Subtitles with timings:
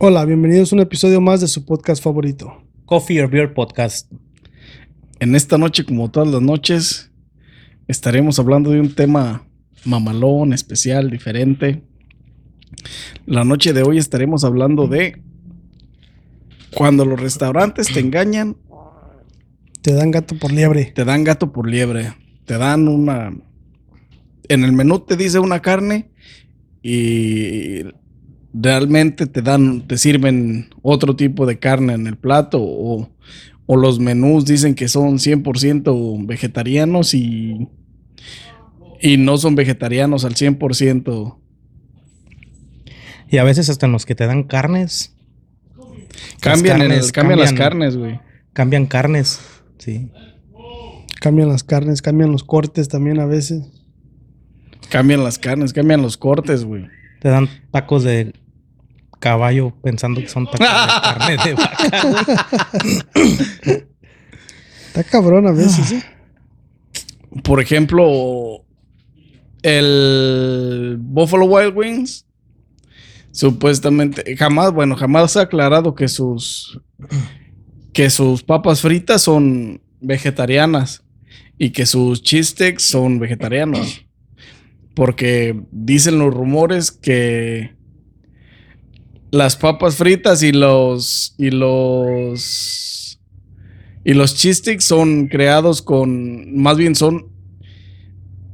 [0.00, 2.62] Hola, bienvenidos a un episodio más de su podcast favorito.
[2.84, 4.08] Coffee or Beer Podcast.
[5.18, 7.10] En esta noche, como todas las noches,
[7.88, 9.44] estaremos hablando de un tema
[9.84, 11.82] mamalón, especial, diferente.
[13.26, 15.20] La noche de hoy estaremos hablando de
[16.72, 18.56] cuando los restaurantes te engañan,
[19.82, 20.92] Te dan gato por liebre.
[20.94, 23.32] te dan gato por liebre, te dan una...
[24.48, 26.10] En el menú te dice una carne
[26.82, 27.82] y
[28.60, 33.08] realmente te dan, te sirven otro tipo de carne en el plato o,
[33.66, 37.68] o los menús dicen que son 100% vegetarianos y,
[39.00, 41.36] y no son vegetarianos al 100%.
[43.30, 45.14] Y a veces hasta en los que te dan carnes.
[46.40, 48.20] Cambian, el- carnes cambian las cambian- carnes, güey.
[48.54, 49.40] Cambian carnes.
[49.78, 50.10] Sí.
[51.20, 53.64] Cambian las carnes, cambian los cortes también a veces.
[54.88, 56.86] Cambian las carnes, cambian los cortes, güey.
[57.20, 58.32] Te dan tacos de
[59.18, 62.46] caballo pensando que son tacos de carne de vaca.
[64.88, 66.02] Está cabrón a veces, ¿eh?
[67.42, 68.64] Por ejemplo,
[69.62, 72.26] el Buffalo Wild Wings,
[73.30, 76.80] supuestamente, jamás, bueno, jamás se ha aclarado que sus,
[77.92, 81.04] que sus papas fritas son vegetarianas
[81.58, 84.04] y que sus cheese sticks son vegetarianos.
[84.94, 87.77] Porque dicen los rumores que
[89.30, 93.20] las papas fritas y los, y los,
[94.04, 97.26] y los cheese son creados con, más bien son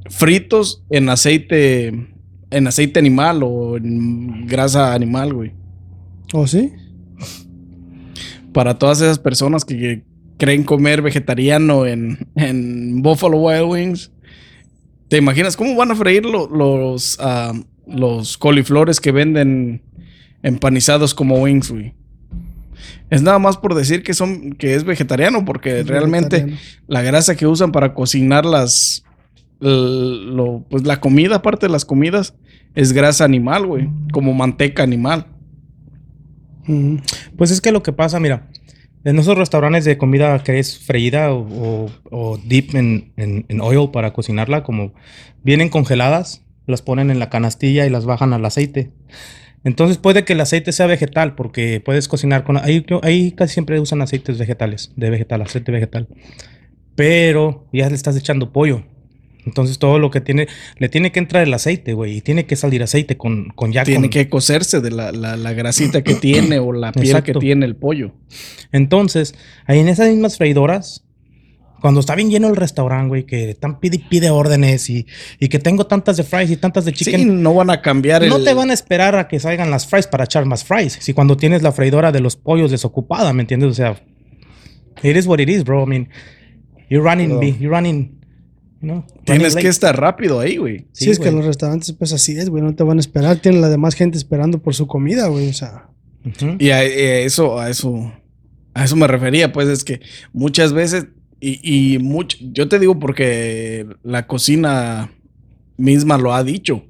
[0.09, 1.87] fritos en aceite,
[2.51, 5.51] en aceite animal o en grasa animal, güey.
[6.33, 6.71] ¿O sí?
[8.53, 10.03] Para todas esas personas que, que
[10.37, 14.11] creen comer vegetariano en, en Buffalo Wild Wings,
[15.07, 17.53] ¿te imaginas cómo van a freír lo- los, ah,
[17.87, 19.81] los coliflores que venden
[20.43, 21.93] empanizados como wings, güey?
[23.09, 26.61] Es nada más por decir que son que es vegetariano, porque Es realmente vegetariano.
[26.87, 29.03] la grasa que usan para cocinar las
[29.61, 32.35] lo- pues la comida, aparte de las comidas,
[32.75, 35.27] es grasa animal, güey, como manteca animal.
[37.37, 38.49] Pues es que lo que pasa, mira,
[39.03, 43.61] en esos restaurantes de comida que es freída o, o- o deep en, en- en
[43.61, 44.93] oil para cocinarla, como
[45.43, 48.91] vienen congeladas, las ponen en la canastilla y las bajan al aceite.
[49.65, 52.55] Entonces puede que el aceite sea vegetal, porque puedes cocinar con...
[52.57, 56.07] Ahí, ahí casi siempre usan aceites vegetales, de vegetal, aceite vegetal.
[56.95, 58.83] Pero ya le estás echando pollo.
[59.45, 60.47] Entonces todo lo que tiene,
[60.79, 63.83] le tiene que entrar el aceite, güey, y tiene que salir aceite con, con ya
[63.83, 67.33] Tiene con- que cocerse de la, la- la grasita que tiene o la piel Exacto.
[67.33, 68.13] que tiene el pollo.
[68.71, 69.35] Entonces,
[69.67, 71.04] ahí en esas mismas freidoras,
[71.81, 75.05] cuando está bien lleno el restaurante, güey, que están pide y pide órdenes y,
[75.39, 78.23] y que tengo tantas de fries y tantas de Sí, chicken, no van a cambiar
[78.23, 78.29] el...
[78.29, 80.97] no te van a esperar a que salgan las fries para echar más fries.
[81.01, 83.69] Si cuando tienes la freidora de los pollos desocupada, ¿me entiendes?
[83.71, 84.01] O sea,
[85.03, 85.83] it is what it is, bro.
[85.83, 86.09] I mean,
[86.89, 88.19] you're running, Pero- be- you're running,
[88.81, 90.87] you know, Tienes que estar rápido ahí, güey.
[90.91, 92.63] Sí, Sí, es que los restaurantes, pues así es, güey.
[92.63, 93.37] No te van a esperar.
[93.37, 95.49] Tienen la demás gente esperando por su comida, güey.
[95.49, 95.89] O sea,
[96.25, 96.55] Ujú.
[96.57, 98.11] Y a, a eso, a eso,
[98.73, 99.99] a eso me refería, pues es que
[100.33, 101.05] muchas veces,
[101.39, 101.97] y,
[102.53, 105.11] yo te digo porque la cocina
[105.77, 106.85] misma lo ha dicho.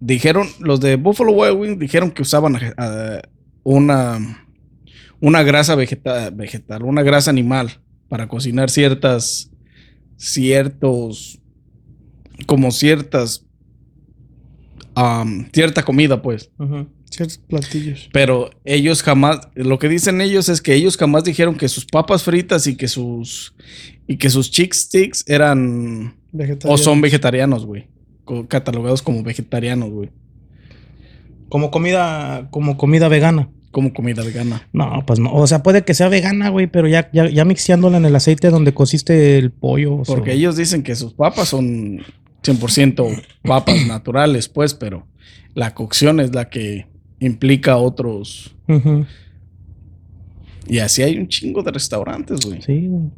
[0.00, 3.22] Dijeron, los de Buffalo Wild Wings dijeron que usaban ah,
[3.62, 4.46] una,
[5.20, 9.50] una grasa vegeta- vegetal, una grasa animal para cocinar ciertas,
[10.16, 11.40] ciertos,
[12.46, 13.46] como ciertas,
[15.52, 16.50] cierta comida, pues.
[17.12, 18.08] Ciertos platillos.
[18.12, 22.22] Pero ellos jamás, lo que dicen ellos es que ellos jamás dijeron que sus papas
[22.22, 23.54] fritas y que sus
[24.06, 26.16] y que sus chick sticks eran
[26.64, 27.88] o son vegetarianos, güey.
[28.48, 30.10] Catalogados como vegetarianos, güey.
[31.48, 33.50] Como comida, como comida vegana.
[33.70, 34.68] Como comida vegana.
[34.72, 35.32] No, pues no.
[35.32, 38.50] O sea, puede que sea vegana, güey, pero ya, ya, ya mixeándola en el aceite
[38.50, 39.94] donde cociste el pollo.
[39.94, 42.02] o Porque sea, ellos dicen que sus papas son
[42.42, 45.06] 100% papas naturales, pues, pero
[45.54, 46.86] la cocción es la que
[47.26, 48.54] implica otros.
[50.66, 52.62] Y así hay un chingo de restaurantes, güey.
[52.62, 53.10] Sí, güey.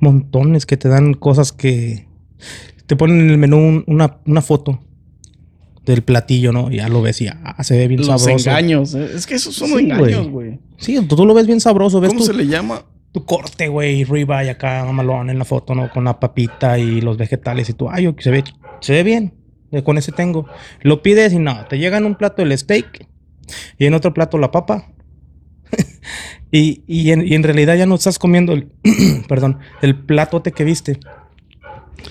[0.00, 2.06] Montones que te dan cosas que
[2.86, 4.80] te ponen en el menú un- una, una foto
[5.84, 6.70] del platillo, ¿no?
[6.70, 8.30] Y ya lo ves y ah, se ve bien Los sabroso.
[8.50, 8.94] engaños.
[8.94, 10.58] eh, Es que esos son Sí, engaños, güey.
[10.78, 12.00] Sí, tú, tú lo ves bien sabroso.
[12.00, 12.82] Ves ¿Cómo se le llama?
[13.12, 15.90] tu corte, güey, ribeye acá, mamalón en la foto, ¿no?
[15.90, 18.42] Con la papita y los vegetales y tú, ay, se ve,
[18.80, 19.34] se ve bien.
[19.84, 20.46] Con ese tengo.
[20.82, 23.06] Lo pides y no, te llega en un plato el steak
[23.78, 24.90] y en otro plato la papa.
[26.50, 28.70] y, y en, y en realidad ya no estás comiendo el,
[29.28, 30.98] perdón, el platote que viste.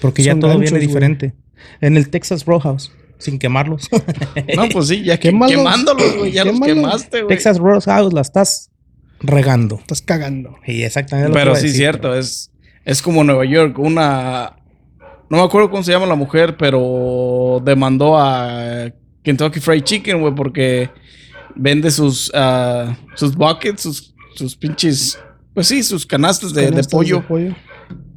[0.02, 0.88] Porque ya todo ganchos, viene güey.
[0.88, 1.34] diferente.
[1.81, 2.92] En el Texas Roadhouse
[3.22, 3.88] sin quemarlos.
[4.56, 5.56] No, pues sí, ya que, Quémalos.
[5.56, 6.31] quemándolos, güey.
[6.31, 7.36] Ya los quemaste, güey.
[7.36, 8.72] Texas Roadhouse la estás
[9.19, 9.75] regando.
[9.80, 10.56] Estás cagando.
[10.66, 12.52] Y exactamente lo que Pero a sí, decir, cierto, pero- es,
[12.86, 14.58] es como Nueva York, una...
[15.31, 18.92] No me acuerdo cómo se llama la mujer, pero demandó a
[19.24, 20.89] Kentucky Fried Chicken, güey, porque
[21.56, 25.18] vende sus, ah, sus buckets, sus, sus pinches...
[25.54, 27.25] Pues sí, sus canastas de, de Canastas pollo.
[27.25, 27.56] pollo.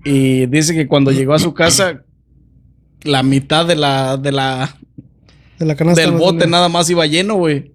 [0.04, 2.02] Y dice que cuando llegó a su casa,
[3.04, 4.76] la mitad de la, de la,
[5.60, 6.00] De la canasta.
[6.00, 7.73] del bote nada más iba lleno, güey.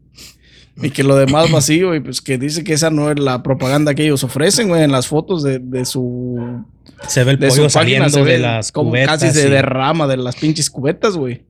[0.81, 3.94] Y que lo demás vacío, y pues que dice que esa no es la propaganda
[3.96, 6.64] que ellos ofrecen, güey, en las fotos de, de su
[7.08, 9.20] Se ve el de pollo página saliendo se ve de las como cubetas.
[9.22, 11.44] casi se y- derrama de las pinches cubetas, güey.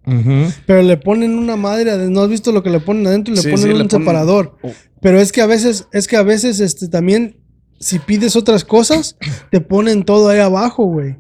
[0.66, 3.34] Pero le ponen una madre, ¿no has visto lo que le ponen adentro?
[3.34, 4.58] Le Sí, ponen sí, un le ponen- separador.
[4.64, 4.72] Oh.
[5.02, 7.38] Pero es que a veces, es que a veces, este, también,
[7.80, 9.16] si pides otras cosas,
[9.52, 11.16] te ponen todo ahí abajo, güey.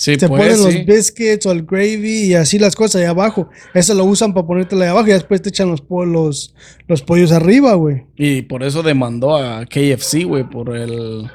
[0.00, 0.62] Sí, Te pues, ponen sí.
[0.78, 3.50] los biscuits o el gravy y así las cosas ahí abajo.
[3.74, 6.54] Eso lo usan para ponértelo ahí abajo y después te echan los, po- los,
[6.88, 8.04] los pollos arriba, güey.
[8.16, 11.30] Y por eso demandó a KFC, güey, por el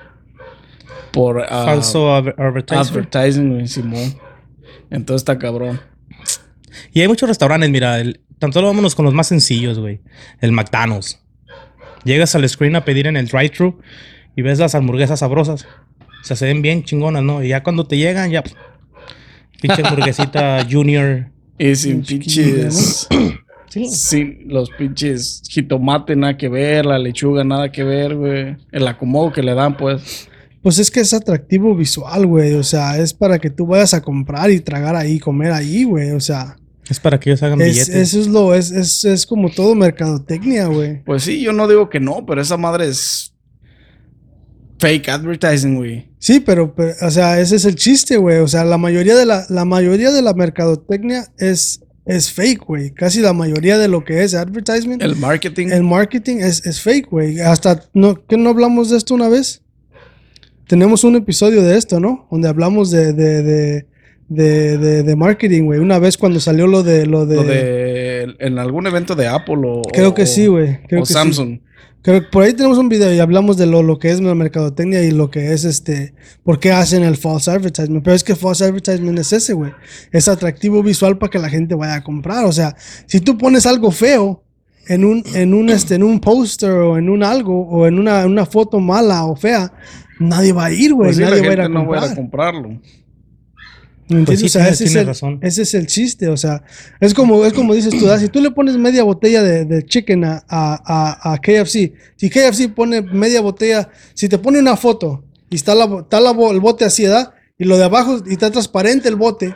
[1.14, 2.90] por ah, Falso adver- advertisement.
[2.90, 4.16] advertising, güey, Simón.
[4.90, 5.80] Entonces está cabrón.
[6.92, 10.02] Y hay muchos restaurantes, mira, el, tan solo vámonos con los más sencillos, güey.
[10.42, 11.22] El McDonald's.
[12.04, 13.80] Llegas al screen a pedir en el drive-thru
[14.36, 15.68] y ves las hamburguesas sabrosas.
[16.26, 17.44] O sea, se ven bien chingonas, ¿no?
[17.44, 18.42] Y ya cuando te llegan, ya...
[18.42, 18.54] pff,
[19.62, 21.28] Pinche hamburguesita junior.
[21.60, 23.08] Y sin pinches
[23.70, 23.86] Sí.
[23.90, 28.58] sin los pinches jitomate nada que ver, la lechuga nada que ver, güey.
[28.72, 30.28] El acomodo que le dan, pues.
[30.64, 32.54] Pues es que es atractivo visual, güey.
[32.54, 36.12] O sea, es para que tú vayas a comprar y tragar ahí, comer ahí, güey.
[36.12, 36.56] O sea,
[36.90, 37.96] Es para que ellos hagan es, billetes.
[37.96, 41.04] eso es lo, es, es, es como todo mercadotecnia, güey.
[41.04, 43.35] Pues sí, yo no digo que no, pero esa madre es
[44.80, 46.10] fake advertising, güey.
[46.20, 48.38] Sí, pero, pero, o sea, ese es el chiste, güey.
[48.40, 52.92] O sea, la mayoría de la, la mayoría de la mercadotecnia es, es fake, güey.
[52.92, 55.68] Casi la mayoría de lo que es advertisement, el, El marketing.
[55.84, 57.40] marketing es, es fake, güey.
[57.40, 59.62] Hasta, no, ¿qué no hablamos de esto una vez?
[60.68, 62.28] Tenemos un episodio de esto, ¿no?
[62.32, 63.86] Donde hablamos de, de, de,
[64.30, 65.80] de, de- de marketing, güey.
[65.80, 69.58] Una vez cuando salió lo de, lo de, Lo de en algún evento de Apple
[69.64, 70.80] o creo que sí, güey.
[70.86, 71.62] O que sí.
[72.06, 74.36] Creo que por ahí tenemos un video y hablamos de lo, lo que es la
[74.36, 76.14] mercadotecnia y lo que es este,
[76.44, 78.04] por qué hacen el false advertisement.
[78.04, 79.72] Pero es que false advertisement es ese, güey.
[80.12, 82.46] Es atractivo visual para que la gente vaya a comprar.
[82.46, 82.76] O sea,
[83.08, 84.44] si tú pones algo feo
[84.88, 88.24] en un, en un, este, en un póster o en un algo o en una,
[88.28, 89.74] una foto mala o fea,
[90.20, 91.08] nadie va a ir, güey.
[91.08, 92.82] Pues la nadie va a ir a no va a comprarlo.
[94.08, 95.40] Pues sí, o sea, tienes- ese, es el, razón.
[95.42, 96.62] ese es el chiste, o sea,
[97.00, 98.20] es como, es como dices tú, ¿verdad?
[98.20, 102.70] si tú le pones media botella de, de chicken a, a, a- KFC, si KFC
[102.70, 106.86] pone media botella, si te pone una foto y está, la, está la el bote
[106.86, 107.34] así, ¿verdad?
[107.58, 109.56] Y lo de abajo, y está transparente el bote,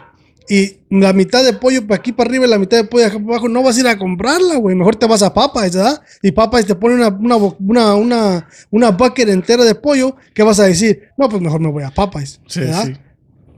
[0.51, 3.19] y la mitad de pollo para aquí para arriba y la mitad de pollo acá
[3.19, 6.01] para abajo, no vas a ir a comprarla, güey, mejor te vas a Popeyes, ¿verdad?
[6.23, 10.59] Y Popeyes te pone una, una, una, una, una bucket entera de pollo, ¿qué vas
[10.59, 11.03] a decir?
[11.17, 11.93] No, pues mejor me voy a
[12.47, 12.85] Sí, ¿verdad?
[12.87, 12.93] sí.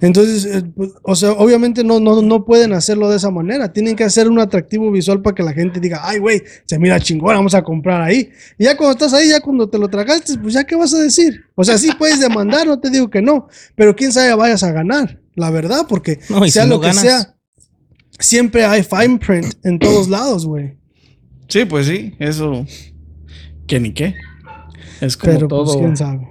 [0.02, 3.72] Entonces, eh, pues, o sea, obviamente no, no, no pueden hacerlo de esa manera.
[3.72, 7.00] Tienen que hacer un atractivo visual para que la gente diga, ay, güey, se mira
[7.00, 8.30] chingón, vamos a comprar ahí.
[8.58, 10.98] Y ya cuando estás ahí, ya cuando te lo tragaste, pues ya qué vas a
[11.00, 11.46] decir.
[11.56, 14.72] O sea, sí puedes demandar, no te digo que no, pero quién sabe vayas a
[14.72, 17.36] ganar, la verdad, porque No, sea si lo no que ganas- sea,
[18.20, 20.78] siempre hay fine print en todos lados, güey.
[21.48, 22.66] Sí, pues sí, eso.
[23.68, 24.16] Que ni qué.
[25.00, 25.66] Es como Pero todo.
[25.66, 26.28] pues quién sabe.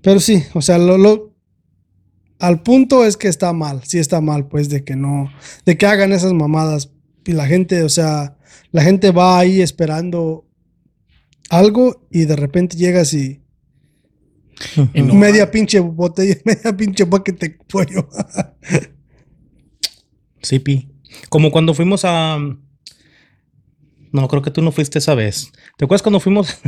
[0.00, 1.31] Pero sí, o sea, lo, lo-
[2.42, 5.32] al punto es que está mal, sí está mal, pues, de que no,
[5.64, 6.90] de que hagan esas mamadas.
[7.24, 8.36] Y la gente, o sea,
[8.72, 10.44] la gente va ahí esperando
[11.50, 13.40] algo y de repente llegas y
[14.94, 18.08] media pinche botella, media pinche bucket de pollo.
[20.44, 20.88] Sí, pi.
[21.28, 22.36] Como cuando fuimos a...
[24.10, 25.52] No, creo que tú no fuiste esa vez.
[25.76, 26.58] ¿Te acuerdas cuando fuimos...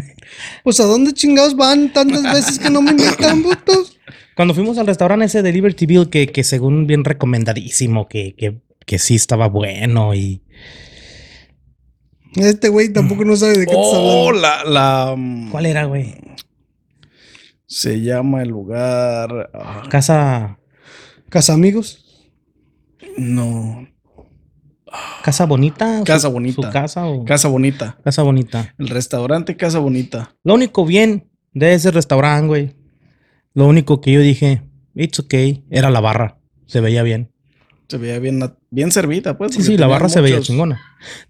[0.62, 3.93] pues, ¿a dónde chingados van tantas veces que no me invitan, putos?
[4.36, 8.98] Cuando fuimos al restaurante ese de Libertyville, que, que según bien recomendadísimo, que, que, que
[8.98, 10.42] sí estaba bueno y...
[12.36, 14.40] Este güey tampoco no sabe de qué estás Oh, hablando.
[14.40, 15.14] la, la.
[15.16, 16.16] mm, ¿Cuál era, güey?
[17.66, 19.50] Se llama el lugar.
[19.54, 20.58] ah, Casa...
[21.28, 22.04] Casa amigos.
[23.16, 23.88] no.
[25.24, 25.98] Casa Bonita.
[25.98, 26.62] ¿Su- Casa Bonita.
[26.62, 27.24] ¿Su casa o...?
[27.24, 27.98] Casa Bonita.
[28.04, 28.74] Casa Bonita.
[28.78, 30.36] El restaurante Casa Bonita.
[30.44, 32.74] Lo único bien de ese restaurante, güey.
[33.54, 34.62] Lo único que yo dije,
[34.94, 36.38] it's okay, era la barra.
[36.66, 37.30] Se veía bien.
[37.88, 39.54] Se veía bien, bien servida, pues.
[39.54, 40.80] Sí, sí, la barra se veía chingona.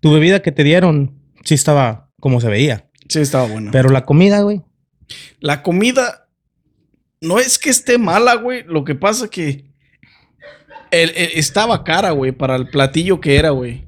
[0.00, 2.88] Tu bebida que te dieron, sí estaba como se veía.
[3.09, 3.71] Sí, estaba buena.
[3.71, 4.62] Pero la comida, güey.
[5.40, 6.28] La comida
[7.21, 8.62] no es que esté mala, güey.
[8.66, 9.66] Lo que pasa que
[10.90, 13.85] el- el- estaba cara, güey, para el platillo que era, güey.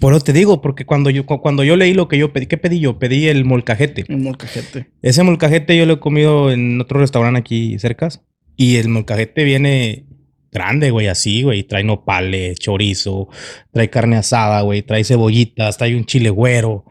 [0.00, 2.46] Por eso te digo, porque cuando yo, cu- cuando yo leí lo que yo pedí,
[2.46, 2.98] ¿qué pedí yo?
[2.98, 4.04] Pedí el molcajete.
[4.08, 4.90] Un molcajete.
[5.02, 8.08] Ese molcajete yo lo he comido en otro restaurante aquí cerca.
[8.56, 10.04] Y el molcajete viene
[10.52, 11.62] grande, güey, así, güey.
[11.64, 13.28] Trae nopales, chorizo,
[13.72, 14.82] trae carne asada, güey.
[14.82, 16.84] Trae cebollitas, trae un chile güero,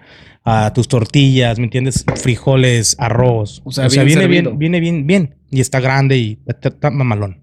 [0.43, 2.05] a tus tortillas, ¿me entiendes?
[2.15, 3.61] Frijoles, arroz.
[3.65, 4.49] O sea, bien viene servido.
[4.51, 5.35] bien, viene bien, bien.
[5.51, 7.41] Y está grande y está, está mamalón.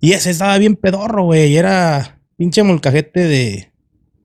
[0.00, 1.56] Y ese estaba bien pedorro, güey.
[1.56, 3.70] Era pinche molcajete de...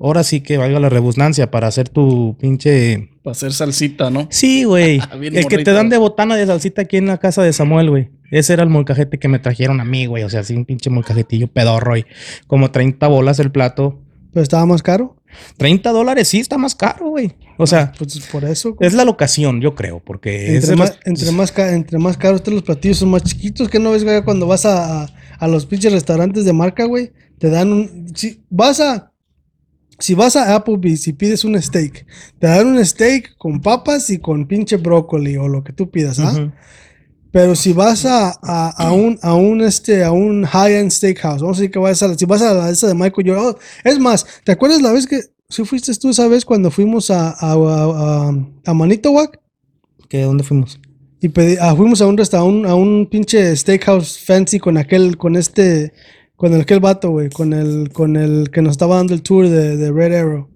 [0.04, 3.10] Ahora sí que valga la redundancia para hacer tu pinche...
[3.24, 4.28] Para hacer salsita, ¿no?
[4.32, 5.00] Sí, güey.
[5.20, 7.90] Bien el que te dan de botana de salsita aquí en la casa de Samuel,
[7.92, 8.10] güey.
[8.32, 10.24] Ese era el molcajete que me trajeron a mí, güey.
[10.24, 12.06] O sea, así un pinche molcajetillo pedorro y
[12.48, 14.00] como 30 bolas el plato.
[14.34, 15.18] Pero estaba más caro.
[15.58, 17.34] 30 dólares, sí, está más caro, güey.
[17.58, 18.74] O sea, Pues por eso.
[18.74, 18.88] güey.
[18.88, 22.38] es la locación, yo creo, porque es Entre más, entre, más ca- entre más caros
[22.40, 23.70] estén los platillos, son más chiquitos.
[23.70, 24.24] que no ves, güey?
[24.24, 28.08] Cuando vas a, a, a los pinches restaurantes de marca, güey, te dan un.
[28.16, 29.11] Si vas a.
[30.02, 32.06] Si vas a Applebee's y pides un steak,
[32.40, 36.20] te dan un steak con papas y con pinche brócoli o lo que tú pidas,
[36.20, 36.34] ¿ah?
[36.34, 36.52] Ujú.
[37.32, 41.58] Pero si vas a, a, a un, a un, este, a un high-end steakhouse, vamos
[41.58, 43.56] a decir que vas a, si vas a la esa de Michael Jordan,
[43.86, 47.30] es más, ¿te acuerdas la vez que, si fuiste tú esa vez cuando fuimos a,
[47.30, 47.56] a, a,
[48.30, 49.38] a- a Manitowoc?
[50.10, 50.78] ¿Qué, ¿Dónde fuimos?
[51.22, 55.36] Y pedí- ah, fuimos a un restaurante, a un pinche steakhouse fancy con aquel, con
[55.38, 55.94] este,
[56.42, 59.48] con el aquel vato, güey, con el, con el que nos estaba dando el tour
[59.48, 60.48] de, de Red Arrow.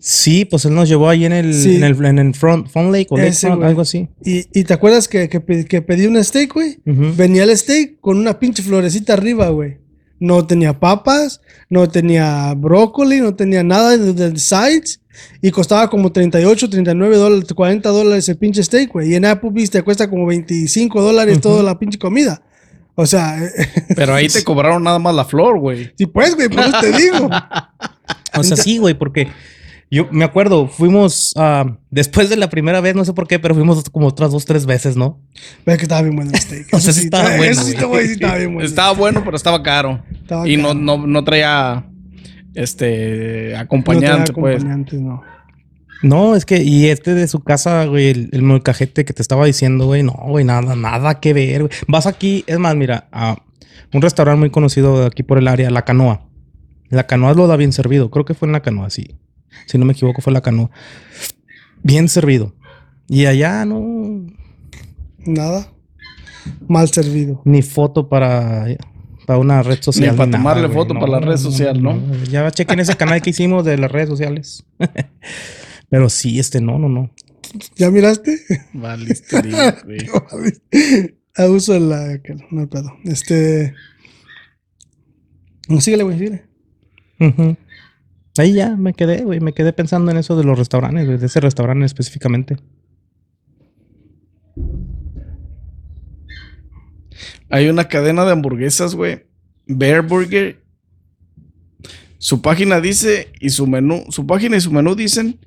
[0.00, 1.76] Sí, pues él nos llevó ahí en el, Sí.
[1.76, 4.08] en el, en el front, front Lake o Ese, algo así.
[4.24, 6.78] Y, y te acuerdas que, que, pe- que pedí un steak, güey.
[6.84, 9.78] Venía el steak con una pinche florecita arriba, güey.
[10.18, 15.00] No tenía papas, no tenía brócoli, no tenía nada de, de sides.
[15.40, 19.12] Y costaba como 38, 39 dólares, 40 dólares el pinche steak, güey.
[19.12, 22.42] Y en Applebee's te cuesta como 25 dólares toda la pinche comida.
[22.96, 23.38] O sea,
[23.94, 25.92] Pero ahí te cobraron nada más la flor, güey.
[25.96, 27.30] sí, pues, güey, por eso te digo.
[28.38, 29.28] O sea, sí, güey, porque
[29.90, 33.54] yo me acuerdo, fuimos ah, después de la primera vez, no sé por qué, pero
[33.54, 35.20] fuimos como otras dos, tres veces, ¿no?
[35.64, 36.66] Ves que estaba bien bueno el steak.
[36.72, 37.76] O sea, Eso sí estaba eso bueno, sí, güey.
[37.78, 38.68] te voy a decir, estaba bien bueno.
[38.68, 40.02] Estaba bueno, pero estaba caro.
[40.20, 40.80] Estaba y no, caro.
[40.80, 41.86] no, no traía
[42.54, 44.56] este No acompañante, tenía pues.
[44.56, 45.22] acompañantes, no.
[46.02, 49.46] No, es que, y este de su casa, güey, el, el molcajete que te estaba
[49.46, 51.72] diciendo, güey, no, güey, nada, nada que ver, güey.
[51.88, 53.36] Vas aquí, es más, mira, a
[53.92, 56.28] un restaurante muy conocido de aquí por el área, La Canoa.
[56.90, 59.16] La Canoa lo da bien servido, creo que fue en La Canoa, sí.
[59.66, 60.70] Si no me equivoco, fue La Canoa.
[61.82, 62.54] Bien servido.
[63.08, 64.26] Y allá no,
[65.18, 65.68] Nada.
[66.68, 67.42] Mal servido.
[67.44, 68.66] ni foto para,
[69.26, 70.14] para una red social.
[70.14, 70.74] para nada, tomarle güey.
[70.74, 71.98] foto para la red social, ¿no?
[72.30, 74.64] Ya chequen ese canal que hicimos de las redes sociales.
[75.88, 77.10] Pero sí, este no, no, no.
[77.76, 78.38] ¿Ya miraste?
[78.72, 79.40] Valiste,
[79.84, 79.98] güey.
[81.36, 82.20] Abuso de la.
[82.50, 82.92] No hay pedo.
[83.04, 83.74] Este.
[85.68, 86.46] No, Síguele, güey, síguele.
[88.38, 89.40] Ahí ya me quedé, güey.
[89.40, 92.56] Me quedé pensando en eso de los restaurantes, güey, de ese restaurante específicamente.
[97.48, 99.26] Hay una cadena de hamburguesas, güey.
[99.66, 100.62] Bear Burger.
[102.18, 105.38] Su página dice y su menú, su página y su menú dicen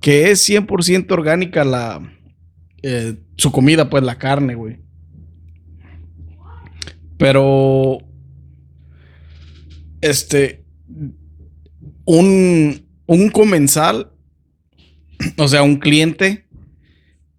[0.00, 2.00] que es 100% orgánica la
[2.82, 4.78] eh, su comida, pues la carne, güey.
[7.16, 7.98] Pero
[10.00, 10.64] este
[12.04, 14.12] un un comensal,
[15.38, 16.46] o sea, un cliente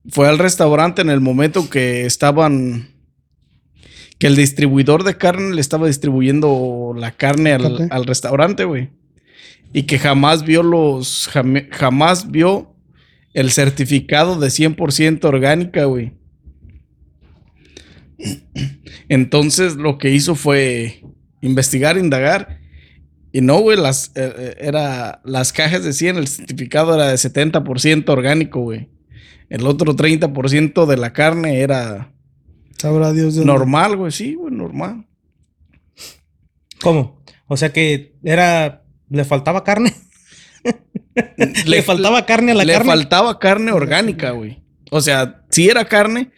[0.09, 2.89] fue al restaurante en el momento que estaban
[4.17, 7.87] que el distribuidor de carne le estaba distribuyendo la carne al, Carne.
[7.91, 8.89] al restaurante, güey.
[9.71, 11.29] Y que jamás vio los,
[11.71, 12.75] jamás vio
[13.33, 16.13] el certificado de 100% orgánica, güey.
[19.07, 21.03] Entonces lo que hizo fue
[21.41, 22.59] investigar, indagar.
[23.31, 28.09] Y no, güey, las, eh, eh, era, las cajas decían el certificado era de 70%
[28.09, 28.89] orgánico, güey.
[29.49, 32.11] El otro 30% de la carne era
[32.79, 35.05] Sabrá Dios de normal, güey, sí, güey, normal.
[36.81, 37.21] ¿Cómo?
[37.47, 38.85] O sea que era.
[39.09, 39.93] Le faltaba carne.
[41.65, 42.85] le, faltaba carne a la le carne.
[42.91, 44.61] faltaba carne orgánica, güey.
[44.91, 46.31] O sea, sí era carne,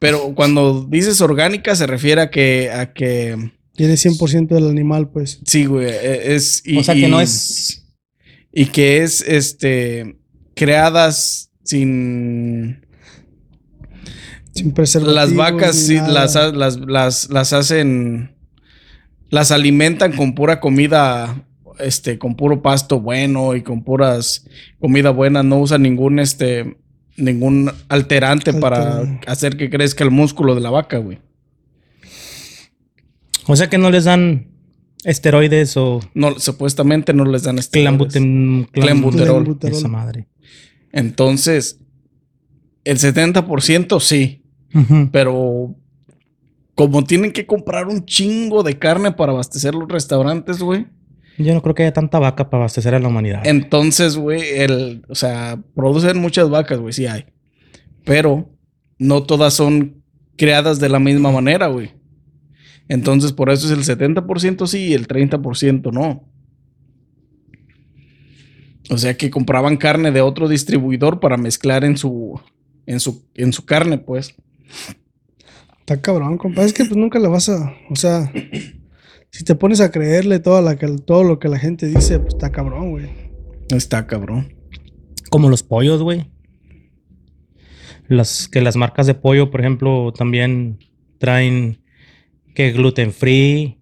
[0.00, 5.40] pero cuando dices orgánica se refiere a que, a que, Tiene 100% del animal, pues.
[5.44, 6.62] sí, güey, e- es...
[6.64, 7.84] y- o sea que no es.
[8.52, 10.16] Y que es, este,
[10.54, 12.86] creadas sin...
[14.54, 15.14] Sin preservativos.
[15.14, 18.34] Las vacas sí, las, las, las, las hacen,
[19.28, 21.45] las alimentan con pura comida,
[21.78, 24.46] este, con puro pasto bueno y con puras
[24.78, 25.42] comida buena.
[25.42, 26.76] No usan ningún, este,
[27.16, 31.18] ningún alterante para hacer que crezca el músculo de la vaca, güey.
[33.46, 34.48] O sea que no les dan
[35.06, 37.86] Esteroides o No, supuestamente no les dan esteroides.
[37.86, 39.44] clambutem, Clenbuterol.
[39.44, 39.78] Clenbuterol.
[39.78, 40.26] Esa madre.
[40.90, 41.78] Entonces,
[42.82, 44.42] el 70% sí,
[45.12, 45.76] pero
[46.74, 50.86] como tienen que comprar un chingo de carne para abastecer los restaurantes, güey.
[51.38, 53.46] Yo no creo que haya tanta vaca para abastecer a la humanidad.
[53.46, 57.26] Entonces, güey, el, o sea, producen muchas vacas, güey, sí hay.
[58.04, 58.50] Pero
[58.98, 60.02] no todas son
[60.36, 61.90] creadas de la misma manera, güey.
[62.88, 66.24] Entonces, por eso es el 70% sí y el 30% no.
[68.88, 72.40] O sea que compraban carne de otro distribuidor para mezclar en su,
[72.86, 74.34] en su, en su carne, pues.
[75.80, 76.64] Está cabrón, compa.
[76.64, 77.74] Es que pues nunca le vas a.
[77.90, 78.32] O sea,
[79.36, 82.34] si te pones a creerle toda la, que- todo lo que la gente dice, pues
[82.34, 83.06] está cabrón, güey.
[83.70, 84.54] Está cabrón.
[85.30, 86.30] Como los pollos, güey.
[88.08, 90.78] Las, que las marcas de pollo, por ejemplo, también
[91.18, 91.78] traen
[92.54, 93.78] que gluten free.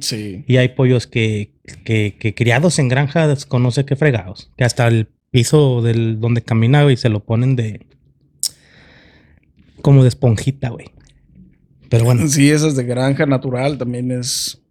[0.00, 0.44] Sí.
[0.46, 1.52] Y hay pollos que,
[1.84, 4.52] que, que criados en granjas con no sé qué fregados.
[4.56, 7.86] Que hasta el piso del donde camina, güey, se lo ponen de.
[9.82, 10.86] Como de esponjita, güey.
[11.90, 12.28] Pero bueno.
[12.28, 14.62] Sí, esas de granja natural también es.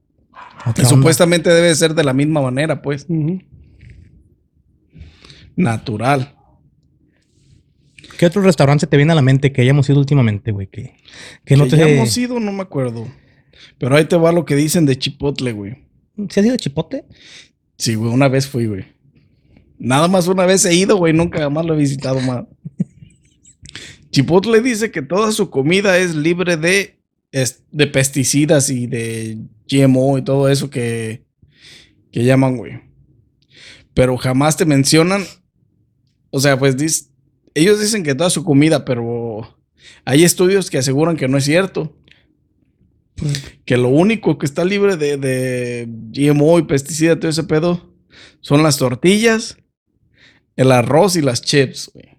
[0.62, 0.90] Otra que onda.
[0.90, 3.08] supuestamente debe ser de la misma manera, pues.
[5.56, 6.34] Natural.
[8.18, 10.68] ¿Qué otro restaurante te viene a la mente que hayamos ido últimamente, güey?
[10.68, 10.96] Que,
[11.46, 11.78] que no que te.
[11.78, 13.08] ya hemos ido, no me acuerdo.
[13.78, 15.84] Pero ahí te va lo que dicen de Chipotle, güey.
[16.30, 17.06] ¿Se ha sido chipote?
[17.78, 18.86] Sí, güey, una vez fui, güey.
[19.78, 22.46] Nada más una vez he ido, güey, nunca más lo he visitado más.
[24.10, 26.98] Chipotle dice que toda su comida es libre de,
[27.32, 29.38] es- de pesticidas y de
[29.70, 31.26] GMO y todo eso que,
[32.12, 32.82] que llaman, güey.
[33.94, 35.24] Pero jamás te mencionan,
[36.30, 37.12] o sea, pues
[37.54, 39.58] ellos dicen que toda su comida, pero
[40.06, 41.96] hay estudios que aseguran que no es cierto.
[43.66, 47.94] Que lo único que está libre de, de GMO y pesticida, todo ese pedo,
[48.42, 49.58] son las tortillas,
[50.56, 52.18] el arroz y las chips, güey.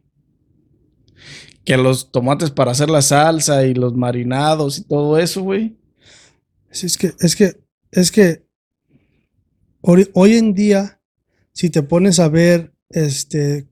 [1.64, 5.76] Que los tomates para hacer la salsa y los marinados y todo eso, güey.
[6.70, 7.56] Sí, es que, es que,
[7.90, 8.46] es que
[9.80, 11.00] hoy, en día,
[11.52, 13.66] si te pones a ver, este,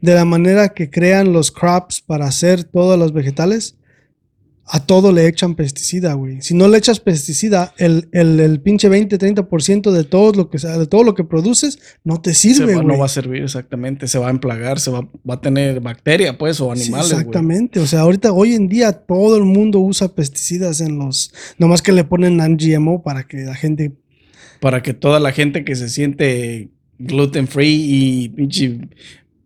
[0.00, 3.77] de la manera que crean los crops para hacer todos los vegetales,
[4.70, 6.42] a todo le echan pesticida, güey.
[6.42, 10.76] Si no le echas pesticida, el, el, el pinche 20-30% de todo lo que sea-
[10.78, 12.86] de todo lo que produces no te sirve, güey.
[12.86, 16.36] no va a servir exactamente, se va a emplagar, se va, va a tener bacteria,
[16.36, 17.10] pues, o animales.
[17.12, 17.80] exactamente.
[17.80, 21.32] O sea, ahorita, hoy en día, todo el mundo usa pesticidas en los.
[21.58, 23.92] Nomás que le ponen GMO para que la gente.
[24.60, 28.80] Para que toda la gente que se siente gluten free y pinche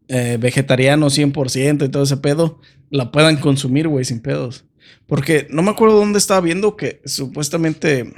[0.09, 2.59] eh, vegetariano 100% y todo ese pedo,
[2.91, 4.65] la puedan consumir, güey, sin pedos.
[5.07, 8.13] Porque no me acuerdo dónde estaba viendo que supuestamente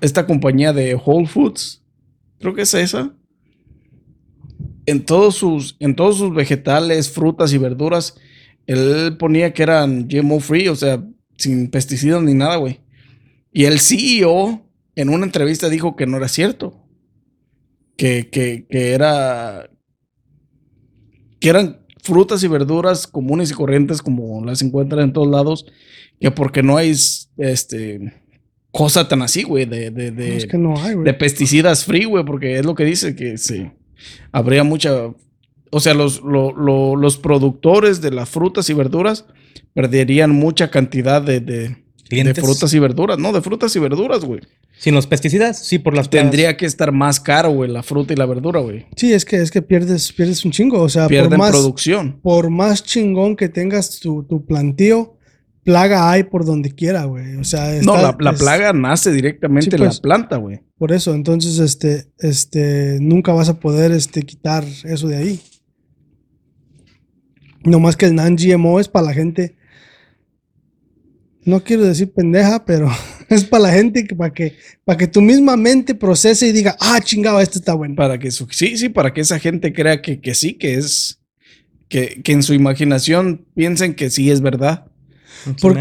[0.00, 1.82] esta compañía de Whole Foods,
[2.38, 3.14] creo que es esa,
[4.86, 8.16] en todos sus, en todos sus vegetales, frutas y verduras,
[8.66, 11.02] él ponía que eran GMO free, o sea,
[11.36, 12.80] sin pesticidas ni nada, güey.
[13.52, 16.80] Y el CEO en una entrevista dijo que no era cierto.
[17.96, 19.70] Que, que, que era.
[21.38, 25.66] Que eran frutas y verduras comunes y corrientes como las encuentran en todos lados.
[26.20, 26.94] Que porque no hay
[27.38, 28.12] este
[28.70, 31.04] cosa tan así, güey, de, de, de, No, es que no hay, güey.
[31.04, 33.70] de pesticidas free, güey, porque es lo que dice que sí.
[34.32, 35.10] Habría mucha.
[35.70, 39.26] O sea, los, lo- lo- los productores de las frutas y verduras
[39.74, 41.76] perderían mucha cantidad de, de,
[42.10, 44.40] de frutas y verduras, no, de frutas y verduras, güey.
[44.78, 46.30] Sin los pesticidas, sí, por las plagas.
[46.30, 48.86] Tendría que estar más caro, güey, la fruta y la verdura, güey.
[48.96, 50.80] Sí, es que, es que pierdes, pierdes un chingo.
[50.82, 52.20] O sea, por Pierden más, producción.
[52.20, 55.16] por más chingón que tengas tu, tu plantío,
[55.62, 57.36] plaga hay por donde quiera, güey.
[57.36, 59.96] O sea, No, la, la es- plaga nace directamente Sí, en pues.
[59.96, 60.60] la planta, güey.
[60.76, 65.40] Por eso, entonces, este, este, nunca vas a poder, este, quitar eso de ahí.
[67.62, 69.56] No más que el non-GMO es para la gente.
[71.44, 72.90] No quiero decir pendeja, pero
[73.28, 76.76] es para la gente que para que para que tu misma mente procese y diga,
[76.80, 77.94] ah, chingado, esto está bueno.
[77.96, 81.20] Para que su- sí, sí, para que esa gente crea que, que sí, que es.
[81.88, 84.86] Que, que en su imaginación piensen que sí es verdad.
[85.60, 85.78] Por-.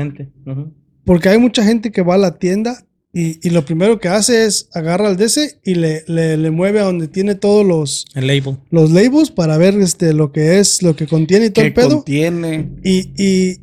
[1.05, 4.45] Porque hay mucha gente que va a la tienda y, y lo primero que hace
[4.45, 8.27] es agarra el DC y le, le, le mueve a donde tiene todos los, El
[8.27, 8.57] label.
[8.69, 11.89] los labels para ver este, lo que es, lo que contiene y todo el pedo.
[11.97, 12.69] contiene.
[12.83, 13.57] Y, y,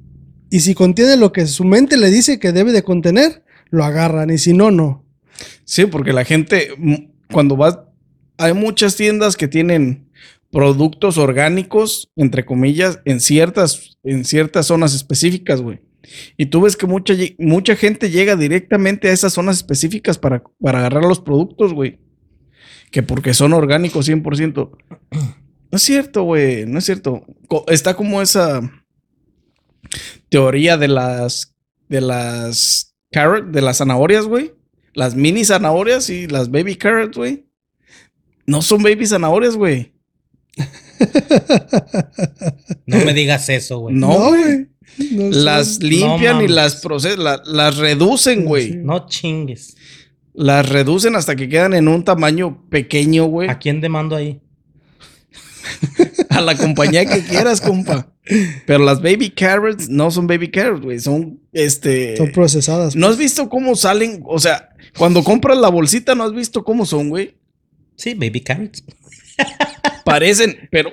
[0.51, 4.31] y si contiene lo que su mente le dice que debe de contener, lo agarran.
[4.31, 5.05] Y si no, no.
[5.65, 6.95] Sí, porque la gente, mm,
[7.33, 7.79] cuando vas,
[8.37, 10.09] hay muchas tiendas que tienen
[10.51, 15.81] productos orgánicos, entre comillas, en ciertas, en ciertas zonas específicas, güey.
[16.37, 20.81] Y tú ves que mucha, mucha gente llega directamente a esas zonas específicas para, para
[20.81, 21.99] agarrar los productos, güey.
[22.91, 24.71] Que porque son orgánicos 100%.
[25.73, 26.67] No es cierto, güey.
[26.67, 27.25] No es cierto.
[27.69, 28.61] Está como esa
[30.29, 31.55] teoría de las
[31.89, 34.53] de las carrot, de las zanahorias, güey.
[34.95, 37.47] Las mini zanahorias y las baby carrots, güey.
[38.47, 39.93] No son baby zanahorias, güey.
[42.87, 43.95] No me digas eso, güey.
[43.95, 44.67] No, güey.
[45.13, 48.75] No Las limpian y las procesan, la- las reducen, güey.
[48.77, 49.77] No chingues.
[50.35, 53.49] Las reducen hasta que quedan en un tamaño pequeño, güey.
[53.49, 54.41] ¿A quién demando ahí?
[56.41, 58.13] A la compañía que quieras, compa.
[58.67, 60.99] Pero las baby carrots no son baby carrots, güey.
[60.99, 62.17] Son, este...
[62.17, 62.97] Son procesadas.
[62.97, 64.23] ¿No has visto cómo salen?
[64.27, 67.37] O sea, cuando compras la bolsita, ¿no has visto cómo son, güey?
[67.97, 68.83] Sí, baby carrots.
[70.05, 70.93] Parecen, pero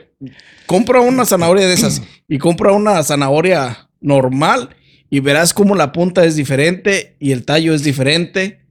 [0.65, 4.75] compra una zanahoria de esas y compra una zanahoria normal
[5.09, 8.61] y verás cómo la punta es diferente y el tallo es diferente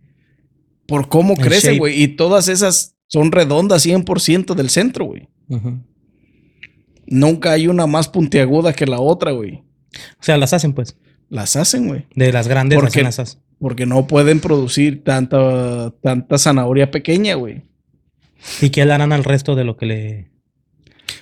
[0.87, 1.79] por cómo El shape.
[1.79, 2.03] güey.
[2.03, 5.29] Y todas esas son redondas 100% del centro, güey.
[5.49, 5.81] Ujú.
[7.07, 9.63] Nunca hay una más puntiaguda que la otra, güey.
[10.19, 10.97] O sea, las hacen, pues.
[11.29, 12.07] Las hacen, güey.
[12.15, 13.27] De las grandes Porque- hacen.
[13.59, 17.63] Porque no pueden producir tanta, tanta zanahoria pequeña, güey.
[18.61, 20.31] ¿Y qué le harán al resto de lo que le.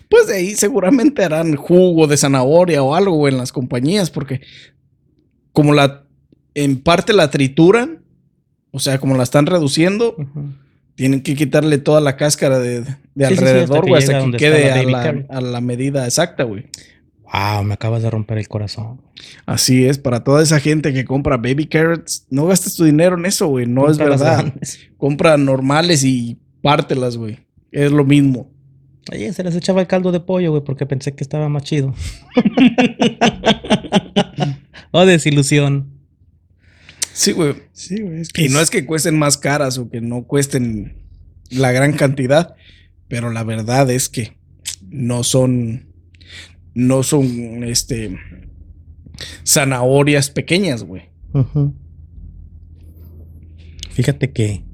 [0.09, 4.41] Pues de ahí seguramente harán jugo de zanahoria o algo güey, en las compañías, porque
[5.53, 6.05] como la
[6.55, 8.05] en parte la trituran,
[8.73, 10.49] o sea, como la están reduciendo, Ujú.
[10.95, 14.03] Tienen que quitarle toda la cáscara de, de Sí, sí, sí, alrededor, hasta que güey,
[14.03, 15.31] hasta que quede a la, carrot.
[15.31, 16.67] a la medida exacta, güey.
[17.33, 19.01] Wow, me acabas de romper el corazón.
[19.47, 23.27] Así es, para toda esa gente que compra baby carrots, no gastes tu dinero en
[23.27, 24.55] eso, güey, no es Compra verdad.
[24.97, 27.39] Compra normales y pártelas, güey.
[27.73, 28.51] Es lo mismo.
[29.13, 31.93] Oye, se les echaba el caldo de pollo, güey, porque pensé que estaba más chido.
[34.93, 35.94] oh, desilusión.
[37.15, 37.55] Sí, güey.
[37.73, 38.21] Sí, güey.
[38.21, 40.97] Es que Y no es que cuesten más caras o que no cuesten
[41.49, 42.57] la gran cantidad,
[43.09, 44.37] pero la verdad es que
[44.91, 45.87] no son,
[46.75, 48.19] no son, este,
[49.47, 51.05] zanahorias pequeñas, güey.
[53.91, 54.65] Fíjate que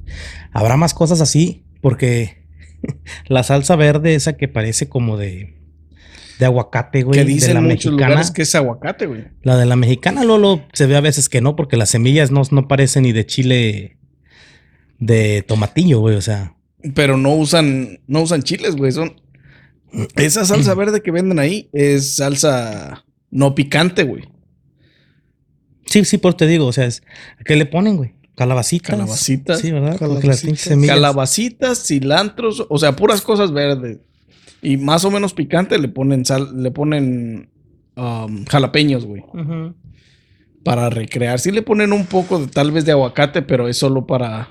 [0.51, 2.47] habrá más cosas así, porque
[3.27, 5.60] la salsa verde, esa que parece como de,
[6.41, 8.09] de aguacate, güey, Que de dicen la en muchos mexicana.
[8.09, 9.27] lugares que es aguacate, güey.
[9.43, 12.43] La de la mexicana, Lolo, se ve a veces que no, porque las semillas no,
[12.51, 13.99] no parecen ni de chile
[14.99, 16.57] de tomatillo, güey, o sea.
[16.95, 18.91] Pero no usan, no usan chiles, güey.
[18.91, 19.21] Son
[20.17, 24.25] esa salsa verde que venden ahí es salsa no picante, güey.
[25.87, 27.03] Sí, sí, por te digo, o sea, es,
[27.45, 28.15] ¿qué le ponen, güey?
[28.37, 28.91] Calabacitas.
[28.91, 29.61] Calabacitas.
[29.61, 29.99] Sí, ¿verdad?
[29.99, 30.69] Calabacitas.
[30.87, 33.99] Calabacitas, cilantros, o sea, puras cosas verdes.
[34.63, 37.49] Y más o menos picante le ponen sal, le ponen
[37.97, 39.23] um, jalapeños, güey.
[40.63, 41.39] Para recrear.
[41.39, 44.51] Sí le ponen un poco de tal vez de aguacate, pero es solo para,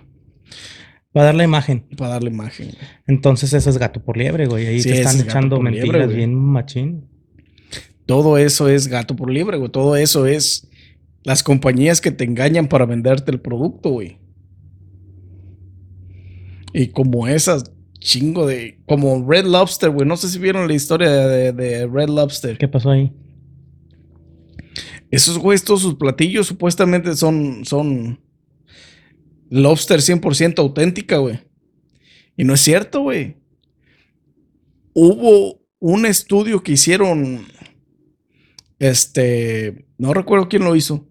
[1.11, 1.85] Para darle imagen.
[1.95, 2.67] para darle imagen.
[2.67, 2.77] güey.
[3.05, 4.65] Entonces eso es gato por liebre, güey.
[4.65, 7.05] Ahí Sí, te es están echando liebre, mentiras bien machín.
[8.07, 9.69] Todo eso es gato por liebre, güey.
[9.69, 10.67] Todo eso es
[11.23, 14.17] las compañías que te engañan para venderte el producto, güey.
[16.73, 18.79] Y como esas, chingo de.
[18.87, 20.07] Como Red Lobster, güey.
[20.07, 22.57] No sé si vieron la historia de, de Red Lobster.
[22.57, 23.11] ¿Qué pasó ahí?
[25.11, 28.19] Esos güeyes, todos sus platillos supuestamente son, son
[29.49, 31.39] lobster 100% auténtica, güey.
[32.37, 33.37] Y no es cierto, güey.
[34.93, 37.45] Hubo un estudio que hicieron,
[38.79, 41.07] este, no recuerdo quién lo hizo,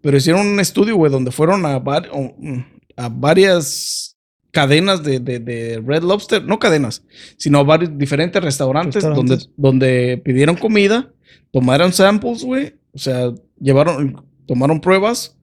[0.00, 2.58] pero hicieron un estudio, güey, donde fueron a, var- mm,
[2.96, 4.09] a varias
[4.50, 7.04] cadenas de, de- de Red Lobster, no cadenas,
[7.36, 9.50] sino varios diferentes restaurantes, Restaurantes.
[9.56, 9.86] Donde,
[10.16, 11.12] donde pidieron comida,
[11.52, 15.36] tomaron samples, güey, o sea, llevaron, tomaron pruebas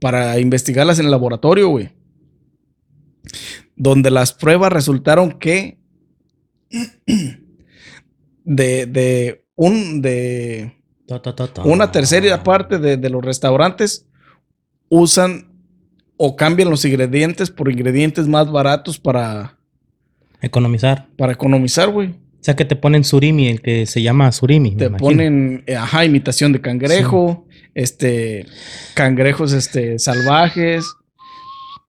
[0.00, 1.90] para investigarlas en el laboratorio, güey.
[3.76, 5.78] Donde las pruebas resultaron que
[8.44, 11.62] de, de un de Ta, ta, ta, ta.
[11.64, 14.06] una tercera parte de, de los restaurantes
[14.88, 15.52] usan
[16.16, 19.58] o cambian los ingredientes por ingredientes más baratos para,
[20.40, 21.08] Economizar.
[21.16, 22.08] para economizar, güey.
[22.08, 24.76] O sea que te ponen surimi, el que se llama surimi.
[24.76, 28.44] Te ponen, eh, ajá, imitación de cangrejo, este,
[28.92, 30.84] cangrejos, este, salvajes.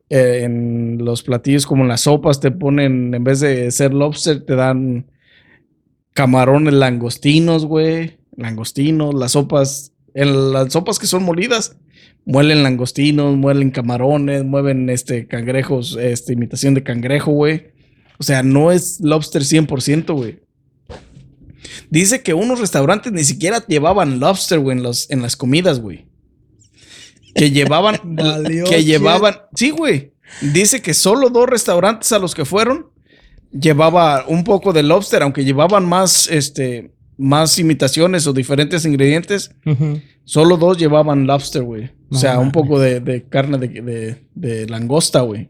[0.10, 4.46] Eh, en los platillos como en las sopas te ponen, en vez de ser lobster,
[4.46, 5.12] te dan
[6.14, 8.18] camarones langostinos, güey.
[8.38, 11.76] Langostinos, las sopas, en las sopas que son molidas,
[12.26, 17.68] muelen langostinos, muelen camarones, mueven este, cangrejos, este, imitación de cangrejo, güey.
[18.18, 20.40] O sea, no es lobster 100%, güey.
[21.90, 26.06] Dice que unos restaurantes ni siquiera llevaban lobster, güey, en, los- en las comidas, güey.
[27.36, 27.98] que llevaban,
[28.70, 30.14] que llevaban, sí, güey.
[30.42, 32.88] Dice que solo dos restaurantes a los que fueron
[33.52, 39.52] llevaba un poco de lobster, aunque llevaban más, este, más imitaciones o diferentes ingredientes.
[40.24, 41.92] Solo dos llevaban lobster, güey.
[42.10, 45.50] O sea, un poco de, de carne de, de- de langosta, güey.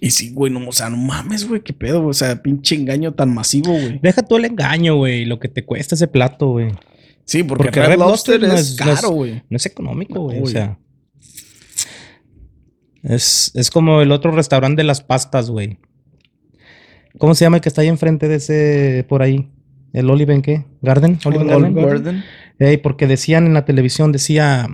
[0.00, 2.10] Y sí, güey, no, o sea, no mames, güey, qué pedo, güey.
[2.10, 3.98] o sea, pinche engaño tan masivo, güey.
[4.02, 5.24] Deja todo el engaño, güey.
[5.26, 6.72] Lo que te cuesta ese plato, güey.
[7.24, 9.42] Sí, porque, Porque Red, Lobster, Lobster no es, caro, güey.
[9.50, 10.42] No es económico, No, güey.
[10.42, 10.78] o sea.
[13.02, 15.78] Es, es como el otro restaurante de las pastas, güey.
[17.18, 19.50] ¿Cómo se llama el que está ahí enfrente de ese por ahí?
[19.92, 20.64] ¿El Olive en qué?
[20.82, 21.18] ¿Garden?
[21.22, 21.74] Garden.
[21.74, 22.22] Garden.
[22.82, 24.68] Porque decían en la televisión, decía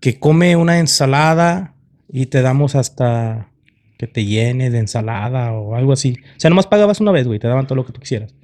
[0.00, 1.74] que come una ensalada
[2.08, 3.50] y te damos hasta
[3.96, 6.16] que te llene de ensalada o algo así.
[6.36, 8.34] O sea, nomás pagabas una vez, güey, te daban todo lo que tú quisieras.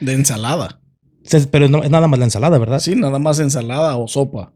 [0.00, 0.80] De ensalada.
[1.50, 2.80] Pero no, es nada más la ensalada, ¿verdad?
[2.80, 4.52] Sí, nada más ensalada o sopa.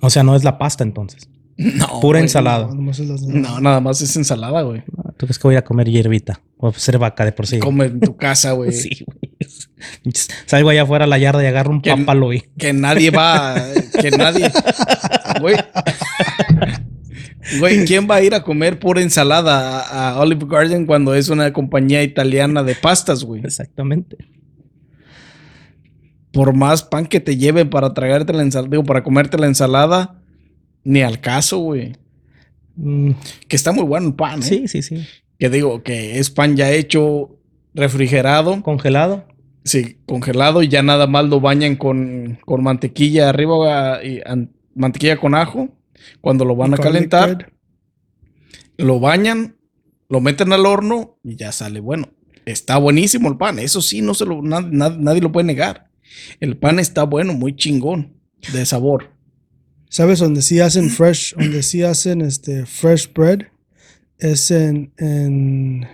[0.00, 1.28] O sea, no es la pasta entonces.
[1.58, 1.86] No.
[2.00, 2.22] Pura güey.
[2.22, 2.66] ensalada.
[2.68, 4.82] No, nomás es las- No, nada más es ensalada, güey.
[5.16, 6.40] ¿Tú crees que voy a comer hierbita?
[6.56, 7.58] O ser vaca de por sí.
[7.58, 8.72] Come en tu casa, güey.
[8.78, 9.18] Sí, güey.
[10.46, 12.44] Salgo allá afuera a la yarda y agarro un Que- pápalo, güey.
[12.58, 13.54] Que nadie va.
[14.00, 14.50] Que nadie.
[15.40, 15.56] Güey.
[17.60, 21.28] Güey, ¿quién va a ir a comer pura ensalada a, a Olive Garden cuando es
[21.28, 23.40] una compañía italiana de pastas, güey?
[23.44, 24.16] Exactamente.
[26.32, 30.20] Por más pan que te lleven para tragarte la ensalada, digo, para comerte la ensalada,
[30.84, 31.92] ni al caso, güey.
[32.76, 33.10] Mm,
[33.48, 34.42] Que está muy bueno el pan, ¿eh?
[34.42, 35.04] sí, sí, sí.
[35.38, 37.38] Que digo, que es pan ya hecho,
[37.74, 39.26] refrigerado, Congelado.
[39.64, 45.16] sí, congelado y ya nada más lo bañan con, con mantequilla arriba y an- mantequilla
[45.18, 45.68] con ajo.
[46.20, 47.52] Cuando lo van a calentar,
[48.76, 49.56] lo bañan,
[50.08, 52.08] lo meten al horno y ya sale bueno.
[52.46, 55.90] Está buenísimo el pan, eso sí, no se lo, na- na- nadie lo puede negar.
[56.40, 58.14] El pan está bueno, muy chingón,
[58.52, 59.10] de sabor.
[59.88, 61.34] ¿Sabes dónde sí hacen fresh?
[61.36, 63.40] Donde sí hacen este fresh bread
[64.18, 65.86] es en en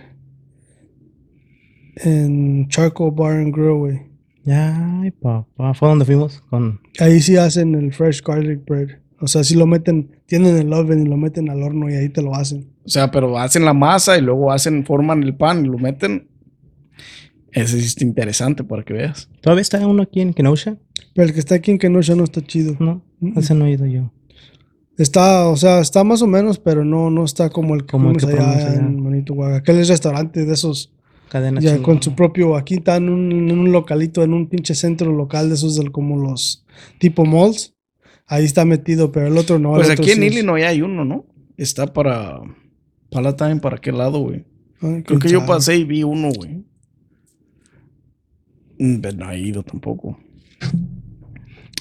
[1.97, 4.01] en Charcoal Bar and Grill, güey.
[4.47, 5.73] Ay, papá.
[5.73, 6.41] ¿Fue donde fuimos?
[6.49, 6.79] Con...
[6.99, 8.89] Ahí sí hacen el fresh garlic bread.
[9.19, 12.09] O sea, sí lo meten, tienen el oven y lo meten al horno y ahí
[12.09, 12.69] te lo hacen.
[12.85, 16.27] O sea, pero hacen la masa y luego hacen, forman el pan y lo meten.
[17.55, 19.29] Ese sí está interesante para que veas.
[19.41, 20.77] ¿Todavía está uno aquí en Kenosha?
[21.13, 22.75] Pero el que está aquí en Kenosha no está chido.
[22.79, 23.39] No, Mm.
[23.39, 24.11] ese no he ido yo.
[24.97, 28.11] Está, o sea, está más o menos, pero no, no está como el que Como
[28.11, 28.75] el que allá, allá.
[28.75, 29.55] en Manitoba.
[29.57, 30.93] Aquel es restaurante de esos,
[31.29, 34.73] Cadena ya con su propio, aquí está en un, en un localito, en un pinche
[34.75, 36.65] centro local de esos del, como los
[36.99, 37.73] tipo malls.
[38.27, 39.73] Ahí está metido, pero el otro no.
[39.73, 41.25] Pues otro aquí en sí es- Illinois hay uno, ¿no?
[41.57, 42.39] Está para
[43.11, 44.45] Palatine, ¿para qué lado, güey?
[44.79, 46.63] Creo que yo pasé y vi uno, güey.
[48.79, 50.19] Mm, Pero no he ido tampoco.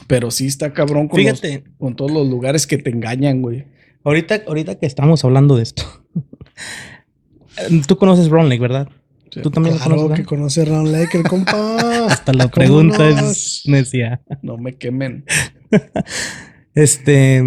[0.07, 3.65] Pero sí está cabrón con, los- Fíjate, con todos los lugares que te engañan, güey.
[4.05, 5.83] ahorita, ahorita que estamos hablando de esto.
[7.87, 8.89] Tú conoces Brown Lake, ¿verdad?
[9.31, 9.41] Sí.
[9.43, 10.17] Tú también lo conoces.
[10.19, 12.07] que conoce Round Lake, el compa.
[12.11, 13.31] Hasta la ¿Cómo pregunta no?
[13.31, 14.21] es necia.
[14.43, 15.25] No me quemen.
[16.75, 17.41] Este.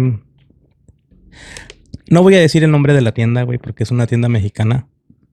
[2.10, 4.88] No voy a decir el nombre de la tienda, güey, porque es una tienda mexicana.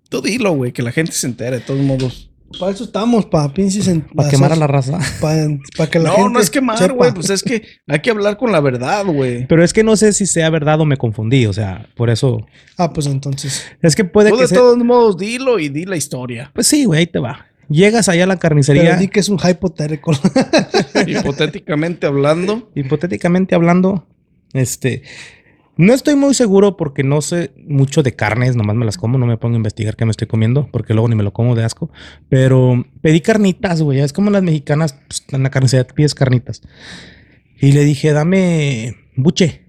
[0.10, 2.30] Tú dilo, güey, que la gente se entere de todos modos.
[2.60, 3.88] Para eso estamos, para pinches.
[3.88, 5.00] en- Para quemar a la raza.
[5.22, 7.13] Para que la no, gente no es quemar, güey.
[7.13, 9.46] Pues es que hay que hablar con la verdad, güey.
[9.48, 11.46] Pero es que no sé si sea verdad o me confundí.
[11.46, 12.46] O sea, por eso.
[12.78, 13.65] Ah, pues entonces.
[13.82, 14.58] Es que puede Tú que de sea.
[14.58, 16.52] todos modos dilo y di la historia.
[16.54, 17.46] Pues sí, güey, ahí te va.
[17.70, 18.96] Llegas allá a la Pero carnicería.
[18.96, 20.12] di que es un hipotético.
[21.08, 22.70] Hipotéticamente hablando.
[22.76, 24.08] hipotéticamente hablando,
[24.54, 25.02] este,
[25.78, 29.26] no estoy muy seguro porque no sé mucho de carnes, nomás me las como, no
[29.26, 31.64] me pongo a investigar qué me estoy comiendo, porque luego ni me lo como de
[31.64, 31.90] asco,
[32.30, 36.62] pero pedí carnitas, güey, es como las mexicanas, pues, en la carnicería pides carnitas.
[37.60, 39.66] Y le dije, dame buche.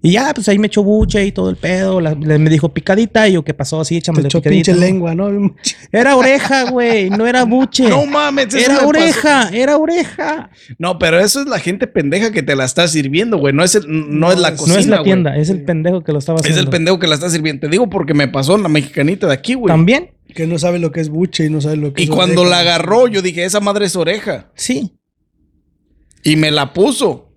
[0.00, 2.00] Y ya, pues ahí me echó buche y todo el pedo.
[2.00, 3.28] la- le- me dijo picadita.
[3.28, 3.80] Y yo, ¿qué pasó?
[3.80, 4.70] Así, échame echó picadita.
[4.70, 5.28] pinche lengua, ¿no?
[5.92, 7.10] Era oreja, güey.
[7.10, 7.88] No era buche.
[7.88, 8.88] No mames, era pasó.
[8.88, 10.50] oreja, era oreja.
[10.78, 13.52] No, pero eso es la gente pendeja que te la está sirviendo, güey.
[13.52, 14.74] No es, el- no, es la es- cocina.
[14.76, 15.04] no es la güey.
[15.04, 16.60] tienda, es el pendejo que lo estaba Es haciendo.
[16.62, 17.60] el pendejo que la está sirviendo.
[17.62, 19.66] Te digo porque me pasó en la mexicanita de aquí, güey.
[19.72, 20.10] ¿También?
[20.32, 22.10] Que no sabe lo que es buche y no sabe lo que Y es.
[22.10, 22.56] cuando oreja.
[22.56, 24.52] la agarró, yo dije, esa madre es oreja.
[24.54, 24.92] Sí.
[26.22, 27.27] Y me la puso.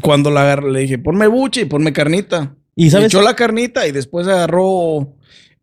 [0.00, 2.54] Cuando la agarró, le dije, ponme buche y ponme carnita.
[2.74, 3.06] ¿Y sabes?
[3.08, 5.14] echó la carnita y después agarró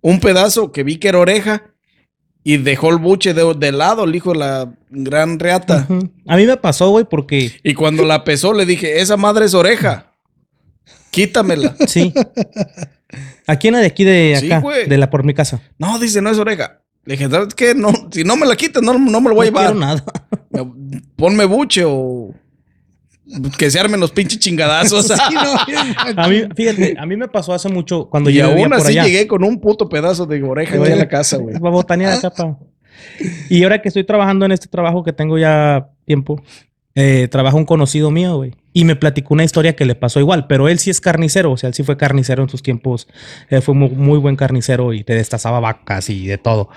[0.02, 1.64] un pedazo que vi que era oreja
[2.44, 5.88] y dejó el buche de, de lado, el hijo de la gran reata.
[6.28, 9.54] A mí me pasó, güey, porque Y cuando la pesó, le dije, esa madre es
[9.54, 10.14] oreja.
[11.12, 11.76] Quítamela.
[11.88, 12.14] sí.
[13.48, 15.60] Aquí en la de aquí de acá, de la por mi casa.
[15.80, 16.82] No, dice, no es oreja.
[17.06, 17.74] Le dije, ¿sabes qué?
[17.74, 19.72] No, si no me la quitas, no, no me lo voy a No llevar.
[19.74, 20.04] quiero nada.
[21.16, 22.34] Ponme buche o
[23.58, 25.08] que se armen los pinches chingadazos.
[25.30, 25.36] Sí,
[26.16, 28.72] no, A mí, fíjate, a mí me pasó hace mucho cuando y yo vivía aún
[28.72, 29.04] por así allá.
[29.06, 31.58] llegué con un puto pedazo de oreja aquí a la casa, güey.
[31.60, 32.58] Va a botanear acá, pa.
[33.50, 36.42] Y ahora que estoy trabajando en este trabajo que tengo ya tiempo,
[36.96, 38.54] eh, trabaja un conocido mío, güey.
[38.74, 41.58] Y me platicó una historia que le pasó igual, pero él sí es carnicero, o
[41.58, 43.08] sea, él sí fue carnicero en sus tiempos.
[43.50, 46.70] Él fue muy, muy buen carnicero y te destazaba vacas y de todo.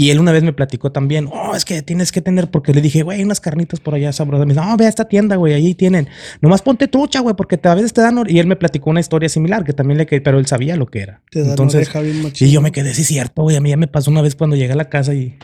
[0.00, 2.80] Y él una vez me platicó también, oh, es que tienes que tener, porque le
[2.80, 4.46] dije, güey, unas carnitas por allá sabrosas.
[4.46, 6.06] Me dice, no, ve a esta tienda, güey, ahí tienen.
[6.40, 8.16] Nomás ponte trucha, güey, porque te- a veces te dan.
[8.16, 8.30] or-".
[8.30, 10.86] Y él me platicó una historia similar, que también le que pero él sabía lo
[10.86, 11.20] que era.
[11.32, 13.56] Te dan Entonces, oreja bien y yo me quedé, sí, cierto, güey.
[13.56, 15.36] A mí ya me pasó una vez cuando llegué a la casa y,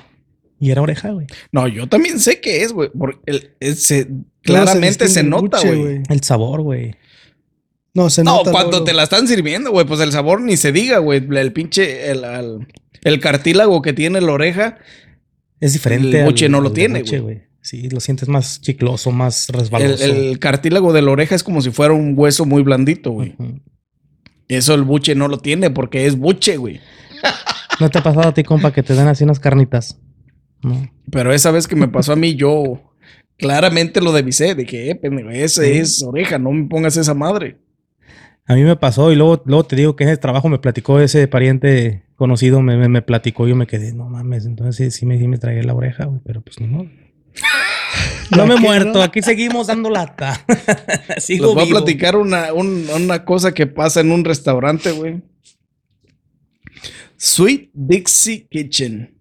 [0.60, 1.26] y era oreja, güey.
[1.50, 2.90] No, yo también sé que es, güey.
[2.96, 4.06] Porque el- el- se-
[4.42, 6.00] claramente se, el nota, güey.
[6.08, 6.94] El sabor, güey.
[7.92, 8.52] No, se No, nota.
[8.52, 8.84] cuando luego.
[8.84, 11.26] te la están sirviendo, güey, pues el sabor ni se diga, güey.
[11.36, 12.68] El pinche, el, al-
[13.04, 14.78] el cartílago que tiene la oreja.
[15.60, 16.18] Es diferente.
[16.20, 17.42] El buche al- no lo tiene, buche, güey.
[17.60, 20.04] Sí, lo sientes más chicloso, más resbaloso.
[20.04, 23.34] el cartílago de la oreja es como si fuera un hueso muy blandito, güey.
[24.48, 26.80] Eso el buche no lo tiene porque es buche, güey.
[27.80, 29.98] ¿No te ha pasado a ti, compa, que te den así unas carnitas?
[30.62, 30.90] No.
[31.10, 32.82] Pero esa vez que me pasó a mí, yo
[33.38, 34.54] claramente lo devisé.
[34.54, 37.56] Dije, eh, pendejo, ese es oreja, no me pongas esa madre.
[38.46, 41.00] A mí me pasó y luego, luego te digo que en el trabajo me platicó
[41.00, 44.98] ese pariente conocido, me, me, me platicó y yo me quedé, no mames, entonces sí,
[45.00, 46.88] sí me, sí me tragué la oreja, güey, pero pues ni modo.
[48.34, 49.02] No me he ¿Qué, muerto, no?
[49.02, 50.44] aquí seguimos dando lata.
[51.18, 55.22] Sigo Les voy a platicar una, un- una cosa que pasa en un restaurante, güey.
[57.18, 59.14] Sweet Dixie Kitchen.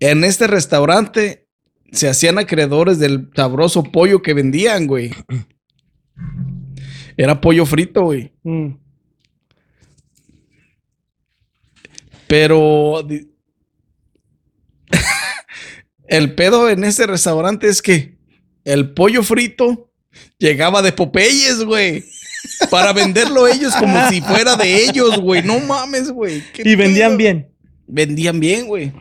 [0.00, 1.46] En este restaurante
[1.92, 5.10] se hacían acreedores del sabroso pollo que vendían, güey.
[7.20, 8.32] Era pollo frito, güey.
[8.44, 8.68] Mm.
[12.26, 13.06] Pero
[16.08, 18.16] el pedo en ese restaurante es que
[18.64, 19.92] el pollo frito
[20.38, 22.06] llegaba de Popeyes, güey.
[22.70, 25.42] Para venderlo ellos como si fuera de ellos, güey.
[25.42, 26.42] No mames, güey.
[26.54, 27.50] ¿Qué Y vendían bien.
[27.86, 28.94] Vendían bien, güey.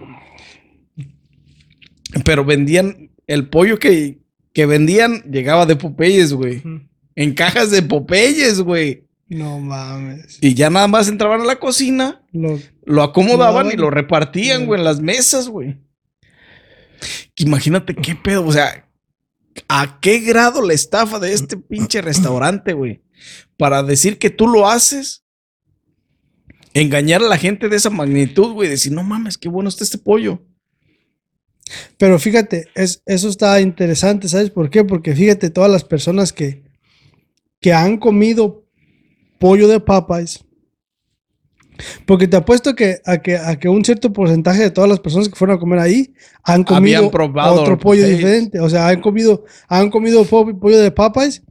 [2.26, 4.20] Pero vendían el pollo que,
[4.52, 6.62] que vendían llegaba de Popeyes, güey.
[7.20, 9.06] En cajas de Popeyes, güey.
[9.28, 10.38] No mames.
[10.40, 13.72] Y ya nada más entraban a la cocina Lo- lo acomodaban Acomodaban.
[13.74, 15.78] y lo repartían, güey, en las mesas, güey.
[17.36, 18.90] Imagínate qué pedo, o sea,
[19.68, 23.02] a qué grado la estafa de este pinche restaurante, güey.
[23.58, 25.24] Para decir que tú lo haces,
[26.74, 29.98] engañar a la gente de esa magnitud, güey, decir, no mames, qué bueno está este
[29.98, 30.42] pollo.
[31.98, 34.84] Pero fíjate, es, eso está interesante, ¿sabes por qué?
[34.84, 36.64] Porque fíjate, todas las personas que,
[37.60, 38.64] que han comido
[39.40, 40.44] pollo de Popeyes,
[42.06, 45.30] porque te apuesto que a, que a que un cierto porcentaje de todas las personas
[45.30, 48.18] que fueron a comer ahí han comido probado otro pollo Popeyes.
[48.18, 48.60] diferente.
[48.60, 51.42] O sea, han comido, han comido po- pollo de Popeyes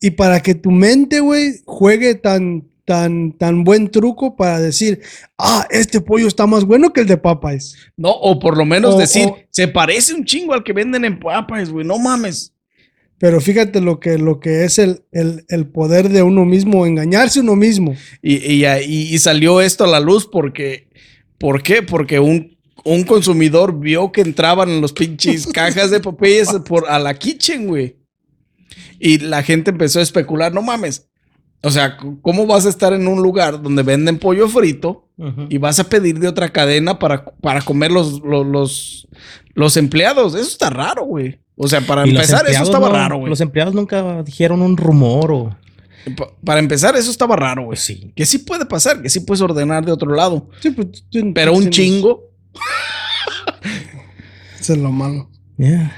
[0.00, 5.00] y para que tu mente, güey, juegue tan, tan, tan buen truco para decir,
[5.38, 7.74] ah, este pollo está más bueno que el de Popeyes.
[7.96, 11.06] No, o por lo menos O- decir, o- se parece un chingo al que venden
[11.06, 12.52] en papas, güey, no mames.
[13.20, 17.40] Pero fíjate lo que, lo que es el, el, el poder de uno mismo, engañarse
[17.40, 17.94] uno mismo.
[18.22, 20.88] Y, y, y- y salió esto a la luz porque,
[21.38, 21.82] ¿por qué?
[21.82, 26.98] Porque un, un consumidor vio que entraban en los pinches cajas de Popeyes por, a
[26.98, 27.96] la kitchen, güey.
[28.98, 31.06] Y la gente empezó a especular, no mames.
[31.62, 35.10] O sea, ¿cómo vas a estar en un lugar donde venden pollo frito
[35.50, 39.08] y vas a pedir de otra cadena para, para comer los, los, los,
[39.52, 40.34] los empleados?
[40.34, 41.38] Eso está raro, güey.
[41.62, 43.28] O sea, para Y empezar, eso estaba no- raro, güey.
[43.28, 45.56] Los empleados nunca dijeron un rumor o...
[46.16, 47.76] Pa- Para empezar, eso estaba raro, güey.
[47.76, 48.12] Pues sí.
[48.16, 50.48] Que sí puede pasar, que sí puedes ordenar de otro lado.
[50.60, 52.30] Sí, pues, tú- Pero un chingo,
[54.58, 55.28] Eso es lo malo.
[55.58, 55.92] Yeah.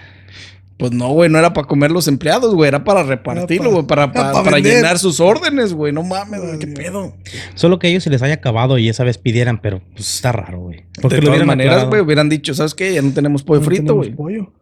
[0.77, 4.11] pues no, güey, no era para comer los empleados, güey, era para repartirlo, güey, para,
[4.12, 5.92] para, llenar sus órdenes, güey.
[5.92, 7.14] No mames, güey, qué pedo.
[7.55, 10.33] Solo que a ellos se les haya acabado y esa vez pidieran, pero pues está
[10.33, 10.87] raro, güey.
[11.01, 12.92] Porque de todas maneras, güey, hubieran dicho, ¿sabes qué?
[12.94, 14.16] Ya no tenemos pollo No frito, tenemos güey.
[14.16, 14.53] pollo.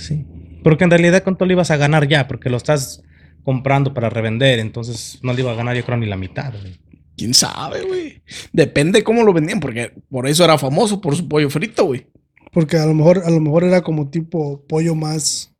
[0.00, 0.26] Sí.
[0.62, 2.26] Porque en realidad, ¿cuánto le ibas a ganar ya?
[2.28, 3.02] Porque lo estás
[3.44, 6.80] comprando para revender, entonces no le iba a ganar yo creo ni la mitad, güey.
[7.16, 8.22] ¿Quién sabe, güey?
[8.52, 12.06] Depende cómo lo vendían, porque por eso era famoso, por su pollo frito, güey.
[12.52, 15.52] Porque a lo mejor, a lo mejor era como tipo pollo más,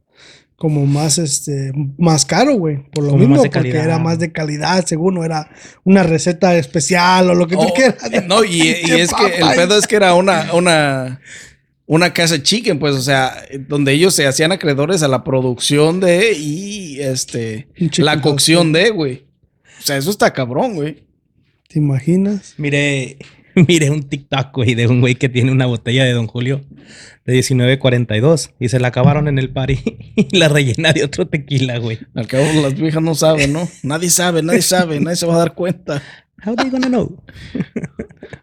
[0.56, 2.82] como más, este, más caro, güey.
[2.90, 3.84] Por lo Como mismo, porque calidad.
[3.84, 5.50] era más de calidad, según o era
[5.84, 7.98] una receta especial o lo que tú Oh, quieras.
[8.26, 11.20] no, y, y es que el pedo es que era una, una,
[11.86, 16.32] una casa chicken, pues, o sea, donde ellos se hacían acreedores a la producción de
[16.32, 19.24] y este chicken la cocción de, güey.
[19.78, 21.04] O sea, eso está cabrón, güey.
[21.68, 22.54] ¿Te imaginas?
[22.56, 23.18] Mire,
[23.68, 26.62] miré un TikTok, güey, de un güey que tiene una botella de Don Julio
[27.24, 29.78] de 19.42 y se la acabaron en el party
[30.16, 31.98] y la rellena de otro tequila, güey.
[32.14, 33.68] Al cabo las viejas no saben, ¿no?
[33.82, 36.02] Nadie sabe, nadie sabe, nadie se va a dar cuenta.
[36.44, 37.22] How they gonna know?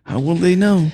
[0.06, 0.92] How will they know?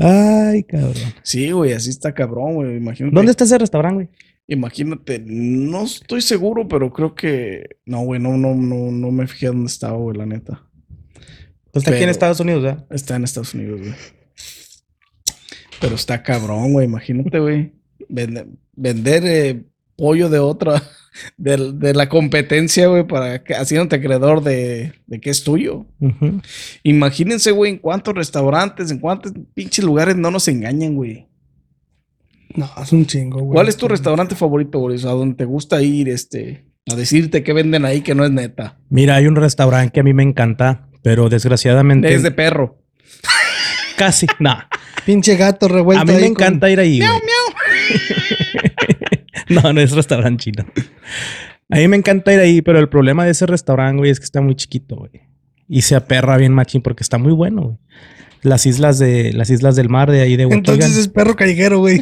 [0.00, 0.94] Ay, cabrón.
[1.22, 2.76] Sí, güey, así está cabrón, güey.
[2.76, 3.14] Imagínate.
[3.14, 4.08] ¿Dónde está ese restaurante, güey?
[4.48, 7.76] Imagínate, no estoy seguro, pero creo que.
[7.86, 10.66] No, güey, no, no, no, no me fijé dónde estaba, güey, la neta.
[11.72, 12.86] Pues está aquí en Estados Unidos, ¿verdad?
[12.90, 13.92] Está en Estados Unidos, güey.
[15.80, 16.86] Pero está cabrón, güey.
[16.86, 17.72] Imagínate, güey.
[18.08, 19.64] Vende- vender eh,
[19.96, 20.82] pollo de otra,
[21.36, 25.86] de, de la competencia, güey, para que, haciéndote acreedor de, de que es tuyo.
[26.82, 31.26] Imagínense, güey, en cuántos restaurantes, en cuántos pinches lugares no nos engañan, güey.
[32.54, 33.54] No, es un chingo, güey.
[33.54, 34.96] ¿Cuál es tu restaurante favorito, güey?
[34.96, 38.30] O sea, donde te gusta ir, este, a decirte que venden ahí que no es
[38.32, 38.78] neta.
[38.88, 42.78] Mira, hay un restaurante que a mí me encanta, pero desgraciadamente Es de perro.
[43.96, 44.56] casi, no.
[45.06, 46.98] Pinche gato revuelto A mí me con- encanta ir ahí.
[46.98, 47.10] güey.
[49.62, 50.64] no, no es restaurante chino.
[51.68, 54.24] A mí me encanta ir ahí, pero el problema de ese restaurante, güey, es que
[54.24, 55.10] está muy chiquito, güey.
[55.68, 57.76] Y se aperra bien machín porque está muy bueno, güey.
[58.42, 60.74] Las islas de las islas del mar de ahí de Waukegan.
[60.74, 62.00] Entonces es perro callejero, güey.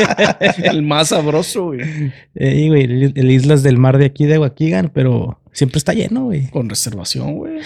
[0.64, 2.10] El más sabroso, güey.
[2.34, 6.24] Eh, güey, el, el islas del mar de aquí de Waukegan, pero siempre está lleno,
[6.24, 6.48] güey.
[6.48, 7.58] Con reservación, güey.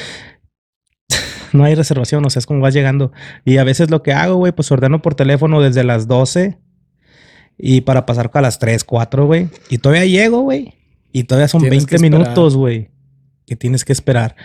[1.53, 3.12] No hay reservación, o sea, es como vas llegando.
[3.45, 6.59] Y a veces lo que hago, güey, pues ordeno por teléfono desde las 12
[7.59, 9.49] y para pasar a las 3, 4, güey.
[9.69, 10.75] Y todavía llego, güey.
[11.13, 12.21] Y todavía son Tienes 20 que esperar.
[12.21, 12.91] minutos, güey.
[13.47, 14.37] Que tienes que esperar.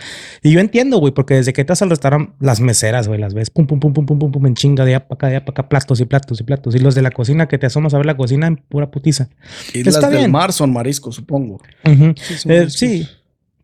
[0.42, 3.50] Y yo entiendo, güey, porque desde que estás al restaurante, las meseras, güey, las ves
[3.50, 5.46] pum, pum, pum, pum, pum, pum, pum, en chinga de allá para acá, de allá
[5.46, 6.74] para acá, platos y platos y platos.
[6.74, 9.28] Y los de la cocina que te asomas a ver la cocina en pura putiza.
[9.74, 10.32] Islas Está del bien.
[10.32, 11.60] mar son mariscos, supongo.
[11.84, 13.06] Sí, Eh, sí,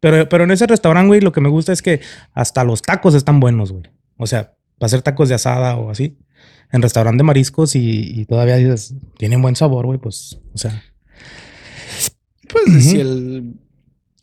[0.02, 2.02] pero, pero en ese restaurante, güey, lo que me gusta es que
[2.34, 3.84] hasta los tacos están buenos, güey.
[4.18, 6.18] O sea, para hacer tacos de asada o así,
[6.72, 10.84] en restaurante de mariscos y, y todavía dices, tienen buen sabor, güey, pues, o sea,
[12.48, 13.56] Pues si el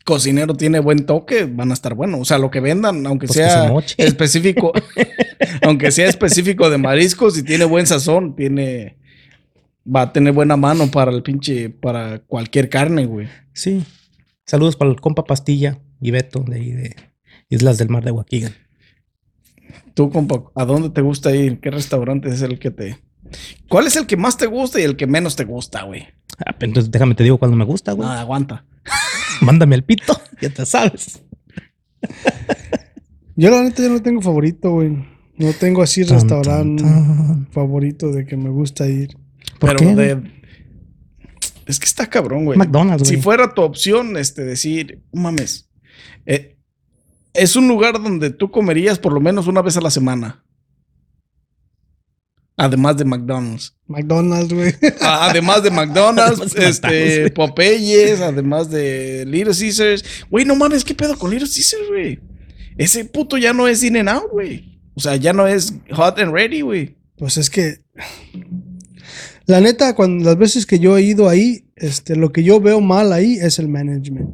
[0.05, 2.21] cocinero tiene buen toque, van a estar buenos.
[2.21, 4.71] O sea, lo que vendan, aunque Pues sea específico,
[5.61, 8.97] aunque sea específico de mariscos y tiene buen sazón, tiene
[9.85, 13.27] va a tener buena mano para el pinche, para cualquier carne, güey.
[13.53, 13.83] sí.
[14.45, 16.95] Saludos para el compa Pastilla y Beto de ahí de
[17.49, 18.53] Islas del Mar de Waukegan.
[19.97, 21.59] Tú, compa, ¿a dónde te gusta ir?
[21.59, 22.99] ¿Qué restaurante es el que te...
[23.67, 26.03] ¿Cuál es el que más te gusta y el que menos te gusta, güey?
[26.37, 28.07] Ah, pero entonces déjame te digo cuando me gusta, güey.
[28.07, 28.63] No, aguanta.
[29.41, 31.23] Mándame el pito, ya te sabes.
[33.35, 35.03] Yo la neta yo no tengo favorito, güey.
[35.37, 37.47] No tengo así Tan, restaurante tan, tan.
[37.51, 39.17] favorito de que me gusta ir.
[39.59, 40.31] ¿Por Pero qué, de...
[41.65, 42.57] Es que está cabrón, güey.
[42.57, 43.23] McDonald's, Si güey.
[43.23, 45.69] fuera tu opción, este, decir, "No mames,
[46.27, 46.56] eh,
[47.37, 50.43] es un lugar donde tú comerías por lo menos una vez a la semana.
[52.59, 53.75] Además de McDonald's.
[53.85, 54.73] McDonald's, güey.
[55.01, 57.31] Además de McDonald's, Además de este, McDonald's.
[57.31, 60.03] Popeyes, además de Little Caesars.
[60.31, 62.19] Güey, no mames, ¿qué pedo con Little Caesars, güey?
[62.77, 64.81] Ese puto ya no es In and Out, güey.
[64.95, 66.97] O sea, ya no es Hot and Ready, güey.
[67.17, 67.83] Pues es que.
[69.45, 72.81] La neta, cuando las veces que yo he ido ahí, este, lo que yo veo
[72.81, 74.31] mal ahí es el management.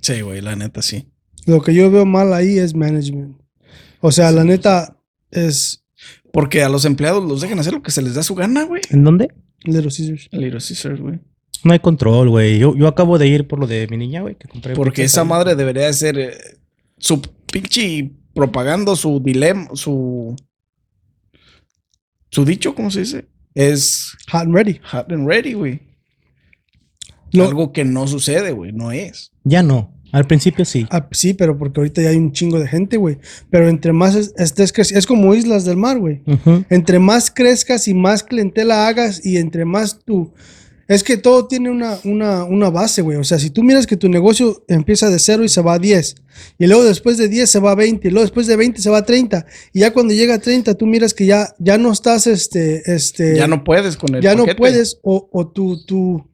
[0.00, 1.06] Sí, güey, la neta, sí.
[1.48, 3.36] Lo que yo veo mal ahí es management.
[4.00, 4.96] O sea, la neta
[5.30, 5.84] es
[6.32, 8.82] Porque a los empleados los dejan hacer lo que se les da su gana, güey.
[8.90, 9.28] ¿En dónde?
[9.64, 10.28] Little Caesars.
[10.30, 11.18] Little Caesars, güey.
[11.64, 12.58] No hay control, güey.
[12.58, 14.74] Yo, yo acabo de ir por lo de mi niña, güey, que compré.
[14.74, 15.26] Porque esa ahí.
[15.28, 16.38] madre debería de ser eh,
[16.98, 17.20] su
[17.50, 20.36] pinche propagando su dilema, su
[22.30, 23.26] su dicho, ¿cómo se dice?
[23.54, 24.80] Es Hot and ready.
[24.92, 25.80] hot and ready, güey.
[27.32, 29.32] Lo- Algo que no sucede, güey, no es.
[29.44, 29.97] Ya no.
[30.12, 30.86] Al principio sí.
[30.90, 33.18] Ah, sí, pero porque ahorita ya hay un chingo de gente, güey.
[33.50, 36.22] Pero entre más es- estés creci- es como Islas del Mar, güey.
[36.70, 40.32] Entre más crezcas y más clientela hagas y entre más tú...
[40.86, 43.18] Es que todo tiene una, una, una base, güey.
[43.18, 45.78] O sea, si tú miras que tu negocio empieza de cero y se va a
[45.78, 46.14] 10,
[46.58, 48.88] y luego después de 10 se va a 20, y luego después de 20 se
[48.88, 49.44] va a 30,
[49.74, 53.36] y ya cuando llega a 30 tú miras que ya, ya no estás, este, este...
[53.36, 56.26] ya no puedes con el ya no puedes o, o tu, tu,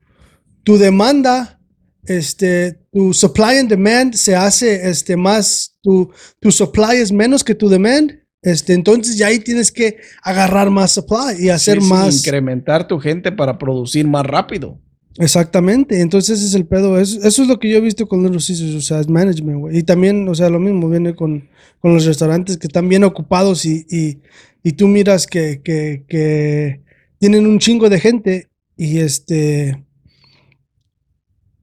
[0.63, 1.59] tu demanda,
[2.07, 7.55] este, tu supply and demand se hace este, más, tu, tu supply es menos que
[7.55, 12.17] tu demand, este, entonces ya ahí tienes que agarrar más supply y hacer Sí, más.
[12.19, 14.79] incrementar tu gente para producir más rápido.
[15.19, 18.23] Exactamente, entonces ese es el pedo, eso, eso es lo que yo he visto con
[18.23, 19.79] Little Caesars, o sea, es management, güey.
[19.79, 21.49] Y también, o sea, lo mismo viene con,
[21.79, 24.19] con los restaurantes que están bien ocupados y, y,
[24.65, 26.81] y tú miras que, que, que
[27.19, 29.85] tienen un chingo de gente y este...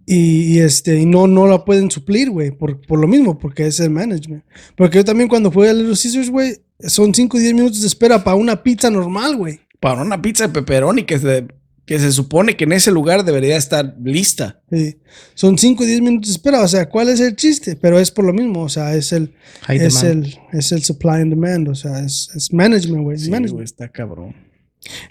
[0.05, 3.67] Y, y, este, y no, no la pueden suplir, güey, por, por lo mismo, porque
[3.67, 4.43] es el management.
[4.75, 7.87] Porque yo también cuando fui a Little Caesars, güey, son 5 o 10 minutos de
[7.87, 9.59] espera para una pizza normal, güey.
[9.79, 11.47] Para una pizza de pepperoni que se,
[11.85, 14.61] que se supone que en ese lugar debería estar lista.
[14.71, 14.97] Sí.
[15.33, 16.61] Son 5 o 10 minutos de espera.
[16.61, 17.75] O sea, ¿cuál es el chiste?
[17.75, 18.61] Pero es por lo mismo.
[18.61, 20.25] O sea, es el, High es demand.
[20.25, 21.67] el, es el supply and demand.
[21.69, 23.17] O sea, es, es management, güey.
[23.17, 23.53] Sí, management.
[23.53, 24.35] güey, está cabrón.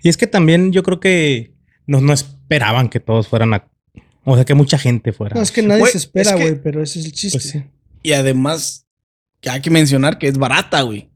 [0.02, 1.54] Y es que también yo creo que
[1.86, 3.68] no, no esperaban que todos fueran a.
[4.32, 5.34] O sea, que mucha gente fuera.
[5.36, 7.38] No, es que nadie se espera, es que- güey, pero ese es el chiste.
[7.38, 7.62] Pues sí.
[8.02, 8.86] Y además,
[9.40, 11.08] que hay que mencionar que es barata, güey.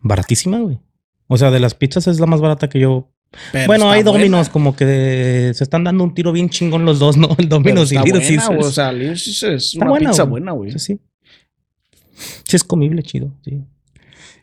[0.00, 0.78] Baratísima, güey.
[1.26, 3.10] O sea, de las pizzas es la más barata que yo.
[3.52, 4.52] Pero bueno, hay Dominos buena.
[4.52, 7.28] como que se están dando un tiro bien chingón los dos, ¿no?
[7.38, 8.58] El Dominos y está Little buena.
[8.66, 10.30] O sea, Little es Está una buena, pizza güey.
[10.30, 10.70] buena, güey.
[10.72, 11.00] Sí, sí.
[12.44, 13.32] Sí, es comible, chido.
[13.44, 13.62] Sí.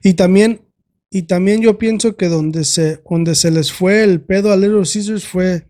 [0.04, 0.62] Y también,
[1.10, 4.84] y también yo pienso que donde se, donde se les fue el pedo a Little
[4.84, 5.68] Caesars fue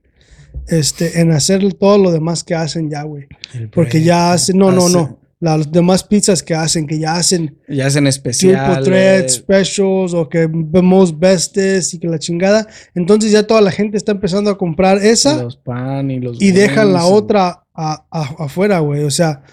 [0.67, 3.25] este, en hacer todo lo demás que hacen ya, güey.
[3.73, 5.19] Porque ya hacen, no, no, no.
[5.41, 8.83] Las demás pizzas que hacen, que ya hacen Ya hacen triple especial.
[8.83, 12.67] threat, specials o que most bestes y que la chingada.
[12.95, 16.41] Entonces ya toda la gente está empezando a comprar esa Los pan y los.
[16.41, 19.03] y dejan la otra a- a- afuera, güey.
[19.03, 19.43] O sea,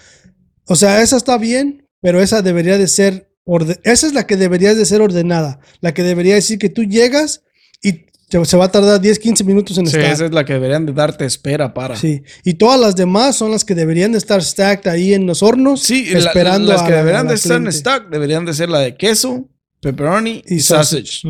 [0.67, 3.29] o sea, esa está bien, pero esa debería de ser,
[3.83, 5.59] esa es la que debería de ser ordenada.
[5.81, 7.43] La que debería decir que tú llegas
[7.83, 8.05] y
[8.45, 10.11] se va a tardar 10, 15 minutos en Sí, estar.
[10.11, 11.95] esa es la que deberían de darte espera para.
[11.95, 15.43] Sí, y todas las demás son las que deberían de estar stacked ahí en los
[15.43, 18.09] hornos, Sí, la- esperando las a que la- deberían a la de estar en stock
[18.09, 19.49] deberían de ser la de queso,
[19.81, 21.21] pepperoni y, Y sausage.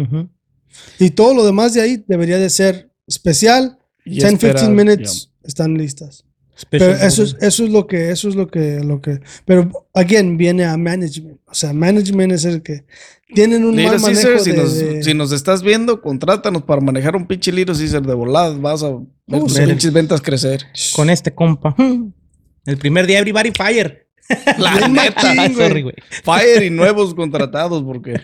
[0.99, 3.77] Y todo lo demás de ahí debería de ser especial.
[4.05, 6.25] Y 10, espera, 15 minutes están listas.
[6.69, 10.37] Pero eso es, eso es lo que, eso es lo que, lo que, pero again,
[10.37, 11.39] viene a management.
[11.47, 12.85] O sea, management es el que
[13.33, 16.61] tienen un Little mal manejo Caesar, si, de- nos, de- si nos estás viendo, contrátanos
[16.63, 18.61] para manejar un pinche Little Caesar de voladas.
[18.61, 19.61] Vas a ver tus sí.
[19.65, 20.65] pinches ventas crecer.
[20.95, 21.75] Con este compa.
[22.65, 24.07] El primer día, Everybody Fire.
[24.57, 25.33] La Bien neta.
[25.33, 25.67] machín, güey.
[25.67, 25.95] Sorry, güey.
[26.23, 28.21] Fire y nuevos contratados porque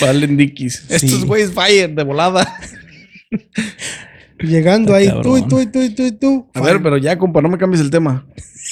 [0.00, 0.86] valen dickies.
[0.88, 2.58] Estos güeyes Fire de volada.
[4.38, 6.50] Llegando ahí, tú y tú y tú y tú y tú.
[6.54, 8.26] A ver, pero ya, compa, no me cambies el tema.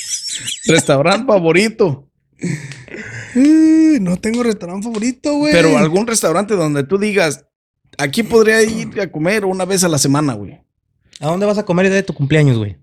[0.66, 2.08] Restaurante favorito.
[4.00, 5.52] No tengo restaurante favorito, güey.
[5.52, 7.46] Pero algún restaurante donde tú digas,
[7.98, 10.60] aquí podría ir a comer una vez a la semana, güey.
[11.20, 12.76] ¿A dónde vas a comer el día de tu cumpleaños, güey?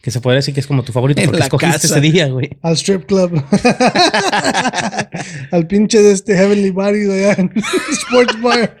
[0.00, 1.98] Que se podría decir que es como tu favorito porque la escogiste casa.
[1.98, 2.50] ese día, güey.
[2.62, 3.42] Al strip club.
[5.50, 7.52] Al pinche de este Heavenly Body de allá en
[7.90, 8.76] Sports Bar.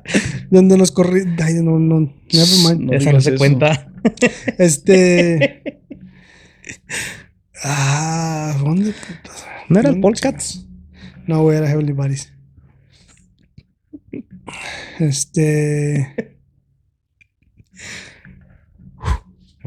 [0.50, 1.22] Donde nos corrí.
[1.42, 2.00] Ay, no, no.
[2.32, 2.90] Never mind.
[2.90, 3.38] No Esa no se eso.
[3.38, 3.88] cuenta.
[4.58, 5.80] Este.
[7.62, 9.46] Ah, ¿dónde putas?
[9.68, 10.66] ¿No era el ¿Dónde Polcats?
[11.26, 12.32] No, güey, era Heavenly Bodies.
[14.98, 16.36] Este.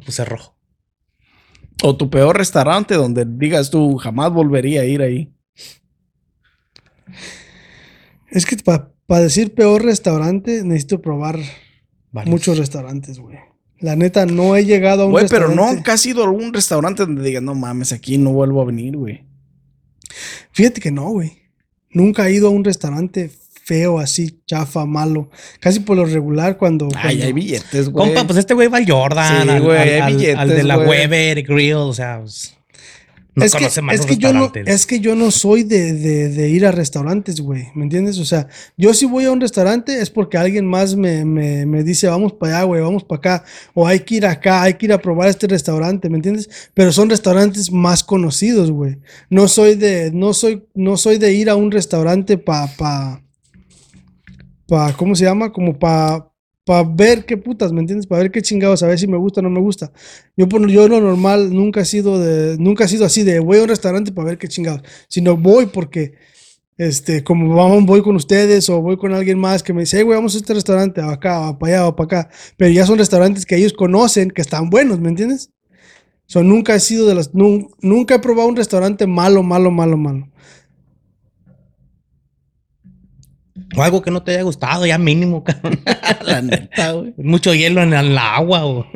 [0.08, 0.56] Puse rojo.
[1.84, 5.32] O tu peor restaurante donde digas tú jamás volvería a ir ahí.
[8.30, 11.38] Es que para decir peor restaurante, necesito probar
[12.12, 12.32] Varios.
[12.32, 13.38] muchos restaurantes, güey.
[13.80, 15.76] La neta, no he llegado a un Güey, pero restaurante.
[15.76, 18.98] nunca has ido a algún restaurante donde digas, no mames, aquí no vuelvo a venir,
[18.98, 19.26] güey.
[20.52, 21.34] Fíjate que no, güey.
[21.92, 23.30] Nunca he ido a un restaurante
[23.68, 25.30] feo, así, chafa, malo.
[25.60, 26.88] Casi por lo regular cuando...
[26.96, 28.06] Ay, cuando- hay billetes, güey.
[28.06, 30.50] Compa, pues este güey va al Jordan, Sí, al, güey, al- hay al- billetes, al
[30.50, 30.88] de la güey.
[30.90, 32.54] Weber Grill, o sea, pues,
[33.36, 34.74] no es que, conoce más es, los que yo no, restaurantes.
[34.76, 37.68] es que yo no soy de, de- de ir a restaurantes, güey.
[37.76, 38.18] ¿Me entiendes?
[38.18, 38.48] O sea,
[38.78, 42.34] yo si voy a un restaurante es porque alguien más me, me- me dice, vamos
[42.34, 43.44] para allá, güey, vamos para acá.
[43.76, 46.50] O hay que ir acá, hay que ir a probar este restaurante, ¿me entiendes?
[46.74, 48.98] Pero son restaurantes más conocidos, güey.
[49.30, 53.22] No soy de, no soy, no soy de ir a un restaurante para, pa,
[54.68, 55.52] pa, ¿cómo se llama?
[55.52, 56.30] Como para
[56.66, 58.08] para ver qué putas, ¿me entiendes?
[58.08, 59.90] Para ver qué chingados, a ver si me gusta o no me gusta.
[60.36, 63.60] Yo, por, yo lo normal nunca he sido de, nunca he sido así de voy
[63.60, 66.16] a un restaurante para ver qué chingados, sino voy porque,
[66.78, 70.04] este, como vamos, voy con ustedes o voy con alguien más que me dice, hey,
[70.04, 72.30] güey, vamos a este restaurante, o acá, o para allá, o para acá.
[72.58, 75.52] Pero ya son restaurantes que ellos conocen, que están buenos, ¿me entiendes?
[76.26, 79.98] So, nunca he sido de las, nun- nunca he probado un restaurante malo, malo, malo,
[79.98, 80.30] malo.
[83.76, 85.82] O algo que no te haya gustado, ya mínimo, cabrón.
[86.26, 87.14] La neta, güey.
[87.18, 88.88] Mucho hielo en el agua o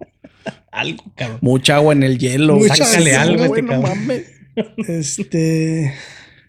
[0.70, 1.38] algo, cabrón.
[1.42, 2.56] Mucha agua en el hielo.
[2.56, 4.26] Mucha Sácale algo güey, este no mames.
[4.88, 5.94] Este,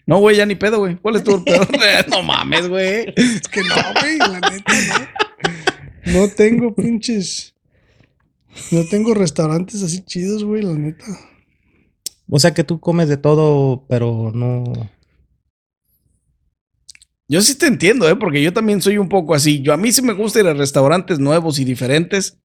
[0.06, 0.96] No, güey, ya ni pedo, güey.
[0.96, 1.66] ¿Cuál es tu pedo?
[2.10, 3.12] no mames, güey.
[3.14, 4.72] es que no, güey, la neta,
[6.04, 6.20] no.
[6.20, 7.54] No tengo pinches,
[8.70, 11.04] no tengo restaurantes así chidos, güey, la neta.
[12.30, 14.90] O sea que tú comes de todo, pero no.
[17.28, 18.16] Yo sí te entiendo, ¿eh?
[18.16, 19.60] Porque yo también soy un poco así.
[19.60, 22.38] Yo a mí sí me gusta ir a restaurantes nuevos y diferentes,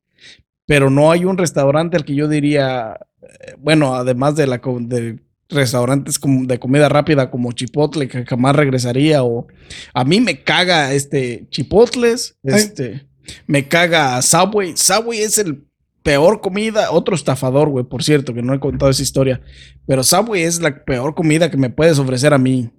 [0.66, 5.20] pero no hay un restaurante al que yo diría, eh, bueno, además de la de
[5.50, 9.48] restaurantes de comida rápida como Chipotle que jamás regresaría o
[9.94, 12.54] a mí me caga este Chipotles, Ay.
[12.56, 13.08] este
[13.48, 14.76] me caga Subway.
[14.76, 15.66] Subway es el
[16.02, 19.42] peor comida, otro estafador, güey, por cierto, que no he contado esa historia,
[19.88, 22.70] pero Subway es la peor comida que me puedes ofrecer a mí.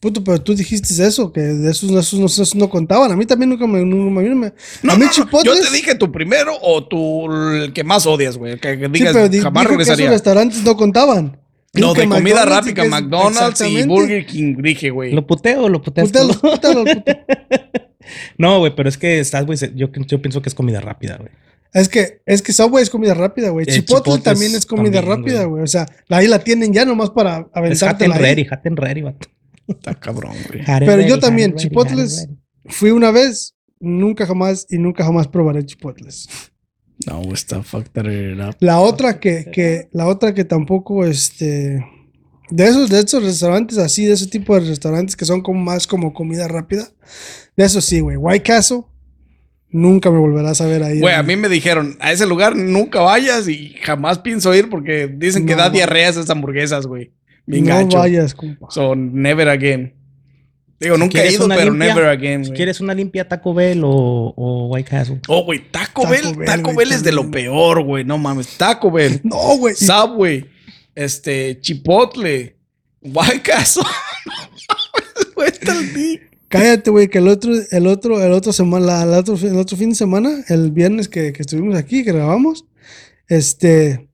[0.00, 3.10] Puto, pero tú dijiste eso, que de esos, esos, no- esos no contaban.
[3.10, 3.80] A mí también nunca me.
[3.84, 5.56] nunca me- a mí, me- No, a mí no, Chipotles.
[5.56, 8.92] Yo te dije tu primero o tu el que más odias, güey, que, que Sí,
[8.92, 11.38] digas pero jamás dijo que esos restaurantes no contaban.
[11.72, 13.82] No, de comida McDonald's rápida, es- McDonald's y.
[13.84, 15.12] Burger King, dije, güey.
[15.12, 16.10] ¿Lo puteo o lo puteas?
[16.40, 16.84] Pútalo.
[18.38, 21.30] No, güey, pero es que Subway, se- yo, yo pienso que es comida rápida, güey.
[21.72, 23.66] Es que, es que Subway es comida rápida, güey.
[23.68, 25.48] Eh, Chipotle también es comida también, rápida, güey.
[25.50, 25.62] güey.
[25.64, 29.02] O sea, ahí la tienen ya nomás para Es aventarte and la ready, and ready,
[29.02, 29.28] vato.
[29.68, 30.62] Está cabrón, güey.
[30.64, 32.28] Pero ready, yo también, ready, Chipotles-.
[32.66, 36.28] Fui una vez, nunca jamás y nunca jamás probaré chipotles.
[37.06, 38.56] No, está up.
[38.60, 41.84] La otra que, que, la otra que tampoco, este,
[42.50, 45.86] de esos, de esos restaurantes así, de ese tipo de restaurantes que son como más
[45.86, 46.88] como comida rápida,
[47.56, 48.16] de eso sí, güey.
[48.16, 48.84] White Castle,
[49.68, 51.00] nunca me volverás a ver ahí.
[51.00, 55.06] Güey, a mí me dijeron, a ese lugar nunca vayas y jamás pienso ir porque
[55.06, 55.74] dicen que No, da no.
[55.74, 57.12] diarrea esas hamburguesas, güey.
[57.46, 57.98] Bien no gacho.
[57.98, 58.66] vayas, compa.
[58.70, 59.94] So, never again.
[60.78, 63.82] Digo, Si nunca he ido, pero limpia, never again, Si quieres una limpia Taco Bell
[63.82, 65.20] o, o White Castle.
[65.28, 66.36] Oh, güey, Taco, Taco Bell.
[66.36, 68.04] Bell, Taco Bell es de lo peor, güey.
[68.04, 68.56] No mames.
[68.58, 69.20] Taco Bell.
[69.24, 69.74] No, güey.
[69.74, 70.44] Subway.
[70.94, 72.56] Este, Chipotle.
[73.00, 73.84] White Castle.
[75.60, 76.20] El.
[76.48, 79.90] Cállate, güey, que el otro, el otro, el otro semana, la otro, el otro fin
[79.90, 82.64] de semana, el viernes que, que estuvimos aquí, que grabamos,
[83.28, 84.05] este,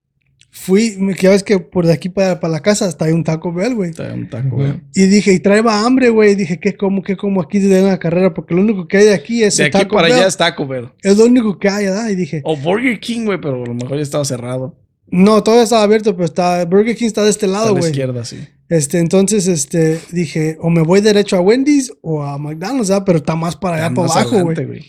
[0.63, 3.13] fui, me- que ya ves que por de aquí para, para la casa hasta hay
[3.13, 3.91] un Taco Bell, güey.
[3.91, 4.57] Está un Taco.
[4.57, 4.81] Bell.
[4.95, 6.35] Y dije, y traeba hambre, güey.
[6.35, 8.33] Dije, ¿qué como, qué como aquí de la carrera?
[8.33, 10.17] Porque lo único que hay de aquí es De aquí Taco para Bell.
[10.19, 10.89] allá es Taco Bell.
[11.03, 12.09] Es lo único que hay, ¿verdad?
[12.09, 14.77] Y dije, O Burger King, güey, pero a lo mejor ya estaba cerrado.
[15.09, 17.91] no, todavía estaba abierto, pero está, Burger King está de este a lado, la güey.
[17.91, 18.39] izquierda, sí.
[18.69, 23.03] Este, entonces, este, dije, o me voy derecho a Wendy's o a McDonald's, ¿verdad?
[23.05, 24.87] Pero está más para allá, para abajo, güey.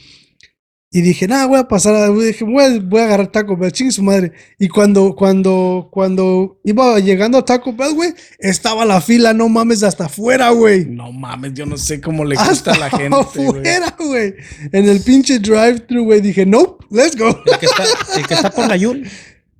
[0.95, 3.71] Y dije, nada, voy a pasar a, dije, voy a, voy a agarrar Taco Bell,
[3.71, 4.31] chingue su madre.
[4.59, 9.81] Y cuando, cuando, cuando iba llegando a Taco Bell, güey, estaba la fila, no mames,
[9.81, 10.85] hasta afuera, güey.
[10.85, 13.47] No mames, yo no sé cómo le gusta Hasta a la gente, güey.
[13.47, 14.35] afuera, güey.
[14.71, 16.21] En el pinche drive-thru, güey.
[16.21, 17.41] Dije, nope, let's go.
[17.43, 17.83] El que está,
[18.15, 19.03] el que está por la Yul.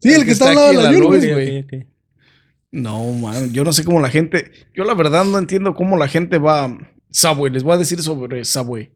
[0.04, 1.66] Sí, el, que está al lado de la Yul, güey.
[2.72, 4.52] No, man, yo no sé cómo la gente.
[4.76, 6.78] Yo la verdad no entiendo cómo la gente va.
[7.10, 8.92] Subway, les voy a decir sobre Subway.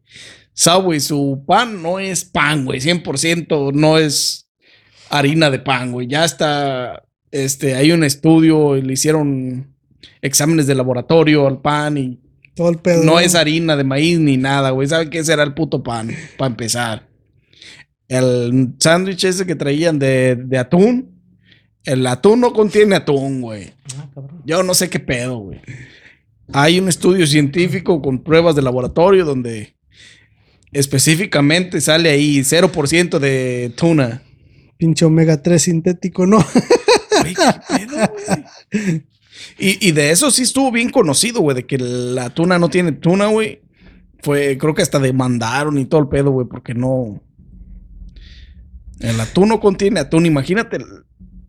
[0.58, 4.49] Subway, su pan no es pan, güey, 100% no es
[5.12, 6.08] harina de pan, güey.
[6.08, 9.76] Ya está, este, hay un estudio, le hicieron
[10.20, 12.20] exámenes de laboratorio al pan y
[12.55, 13.03] Todo el pedo.
[13.03, 14.88] no es harina de maíz ni nada, güey.
[14.88, 16.10] ¿Saben qué será el puto pan?
[16.39, 17.08] Para empezar.
[18.08, 21.22] El sándwich ese que traían de, de atún.
[21.84, 23.74] El atún no contiene atún, güey.
[23.95, 24.41] Ah, cabrón.
[24.43, 25.62] Yo no sé qué pedo, güey.
[26.51, 29.76] Hay un estudio científico con pruebas de laboratorio donde
[30.72, 34.24] específicamente sale ahí 0% de tuna.
[34.78, 36.45] Pinche omega 3 sintético, no.
[37.24, 37.36] ¿qué
[37.68, 39.03] pedo, güey?
[39.59, 42.91] Y, y de eso sí estuvo bien conocido, güey, de que la tuna no tiene
[42.91, 43.61] tuna, güey.
[44.22, 47.22] Fue, creo que hasta demandaron y todo el pedo, güey, porque no.
[48.99, 50.26] El atún no contiene atún.
[50.26, 50.80] Imagínate,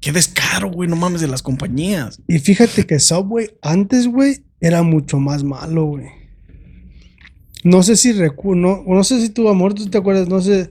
[0.00, 2.20] qué descaro, güey, no mames, de las compañías.
[2.28, 6.06] Y fíjate que Subway antes, güey, era mucho más malo, güey.
[7.64, 10.70] No sé si recu no, no sé si tú, amor, tú te acuerdas, no sé.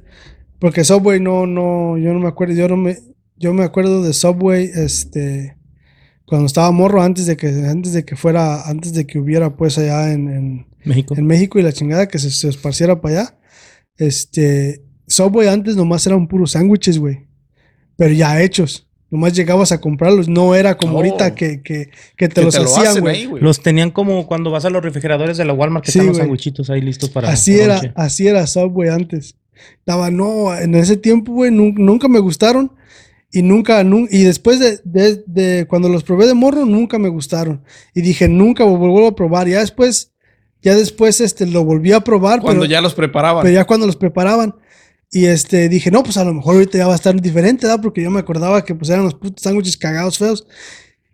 [0.59, 2.97] Porque Subway no, no, yo no me acuerdo, yo no me,
[3.35, 5.57] yo me acuerdo de Subway, este,
[6.25, 9.77] cuando estaba morro, antes de que, antes de que fuera, antes de que hubiera pues
[9.77, 11.15] allá en, en, México.
[11.15, 13.39] en México y la chingada que se, se esparciera para allá.
[13.97, 17.27] Este, Subway antes nomás eran puros sándwiches, güey.
[17.95, 18.86] Pero ya hechos.
[19.09, 20.27] Nomás llegabas a comprarlos.
[20.27, 20.97] No era como Oh.
[20.97, 23.29] ahorita que, que, que te Que los te hacían, güey.
[23.39, 26.17] Los tenían como cuando vas a los refrigeradores de la Walmart que Sí, están los
[26.17, 26.25] güey.
[26.27, 27.29] sandwichitos ahí listos para.
[27.29, 29.35] Así era, así era Subway antes.
[29.79, 32.71] Estaba, no, en ese tiempo, güey, nun- nunca me gustaron.
[33.31, 37.09] Y nunca, nun- y después de, de- de cuando los probé de morro, nunca me
[37.09, 37.63] gustaron.
[37.95, 39.47] Y dije, nunca vuelvo a probar.
[39.47, 40.11] Ya después,
[40.61, 42.39] ya después, este, lo volví a probar.
[42.41, 43.43] Cuando pero, ya los preparaban.
[43.43, 44.55] pero ya cuando los preparaban.
[45.11, 47.81] Y este, dije, no, pues a lo mejor ahorita ya va a estar diferente, ¿verdad?
[47.81, 50.45] Porque yo me acordaba que pues eran los putos sándwiches cagados feos.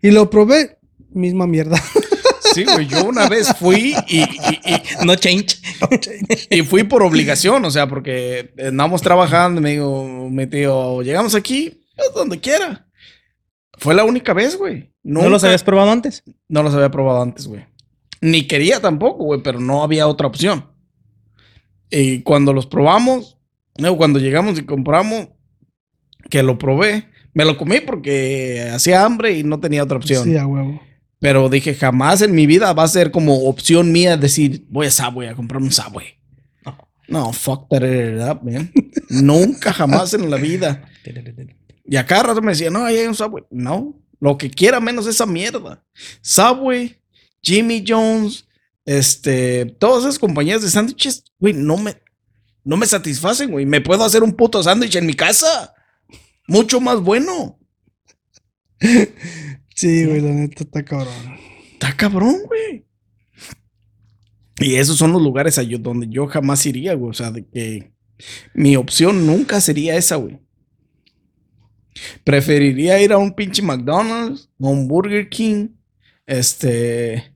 [0.02, 0.78] Y lo probé,
[1.10, 1.80] misma mierda.
[2.54, 5.58] Sí, güey, yo una vez fui y, y- No change.
[6.50, 11.02] y- y fui por obligación, o sea, porque andamos trabajando y me digo, mi tío,
[11.02, 12.86] llegamos aquí, pues, donde quiera.
[13.78, 14.92] Fue la única vez, güey.
[15.02, 16.22] ¿No los habías probado antes?
[16.46, 17.64] No los había probado antes, güey.
[18.20, 20.70] Ni quería tampoco, güey, pero no había otra opción.
[21.90, 23.33] Y cuando los probamos,
[23.78, 25.28] no, cuando llegamos y compramos,
[26.30, 30.24] que lo probé, me lo comí porque hacía hambre y no tenía otra opción.
[30.24, 30.80] Sí, a huevo.
[31.18, 34.90] Pero dije, jamás en mi vida va a ser como opción mía decir, voy a
[34.90, 36.18] Subway a comprar un Subway.
[37.08, 37.82] No, fuck that
[38.30, 38.72] up, man.
[39.10, 40.88] Nunca, jamás en la vida.
[41.84, 43.44] Y acá rato me decía, no, ahí hay un Subway.
[43.50, 45.84] No, lo que quiera menos esa mierda.
[46.22, 46.96] Subway,
[47.42, 48.46] Jimmy Jones,
[48.84, 51.96] este, todas esas compañías de sándwiches, güey, no me,
[52.64, 53.66] no me satisfacen, güey.
[53.66, 55.74] Me puedo hacer un puto sándwich en mi casa.
[56.48, 57.58] Mucho más bueno.
[59.76, 61.36] Sí, güey, la neta está cabrón.
[61.72, 62.86] Está cabrón, güey.
[64.60, 67.10] Y esos son los lugares a yo- donde yo jamás iría, güey.
[67.10, 67.92] O sea, de que
[68.54, 70.38] mi opción nunca sería esa, güey.
[72.22, 75.70] Preferiría ir a un pinche McDonald's, a un Burger King,
[76.24, 77.34] este.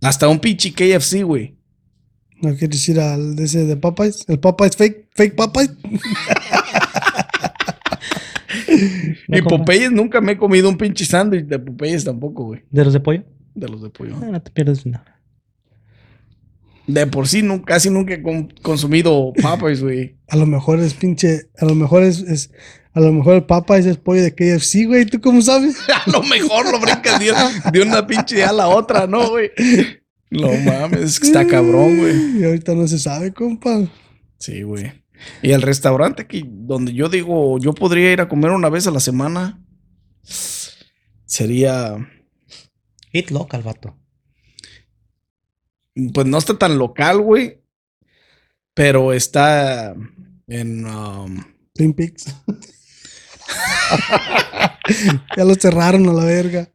[0.00, 1.58] Hasta un pinche KFC, güey.
[2.42, 4.24] ¿No quieres ir al de ese de Popeyes?
[4.28, 5.70] ¿El Popeyes fake, fake Popeyes?
[9.28, 12.60] Y Popeyes nunca me he comido un pinche sándwich de Popeyes tampoco, güey.
[12.70, 13.24] ¿De los de pollo?
[13.54, 14.14] De los de pollo.
[14.22, 15.20] Ah, no te pierdes nada.
[16.86, 20.16] De por sí, nu- casi nunca he con- consumido Popeyes, güey.
[20.28, 22.50] A lo mejor es pinche, a lo mejor es, es-
[22.92, 25.06] a lo mejor el Popeyes es pollo de KFC, güey.
[25.06, 25.76] ¿Tú cómo sabes?
[26.06, 27.32] A lo mejor lo brincas de,
[27.72, 29.50] de una pinche a la otra, ¿no, güey?
[30.32, 32.40] No mames, es que está cabrón, güey.
[32.40, 33.82] Y ahorita no se sabe, compa.
[34.38, 34.92] Sí, güey.
[35.42, 38.90] Y el restaurante que donde yo digo, yo podría ir a comer una vez a
[38.90, 39.62] la semana,
[41.26, 41.96] sería,
[43.12, 43.96] Eat local, vato.
[46.14, 47.60] pues no está tan local, güey,
[48.74, 49.94] pero está
[50.48, 50.86] en...
[50.86, 52.26] um, Twin Peaks.
[55.36, 56.68] ya lo cerraron a la verga.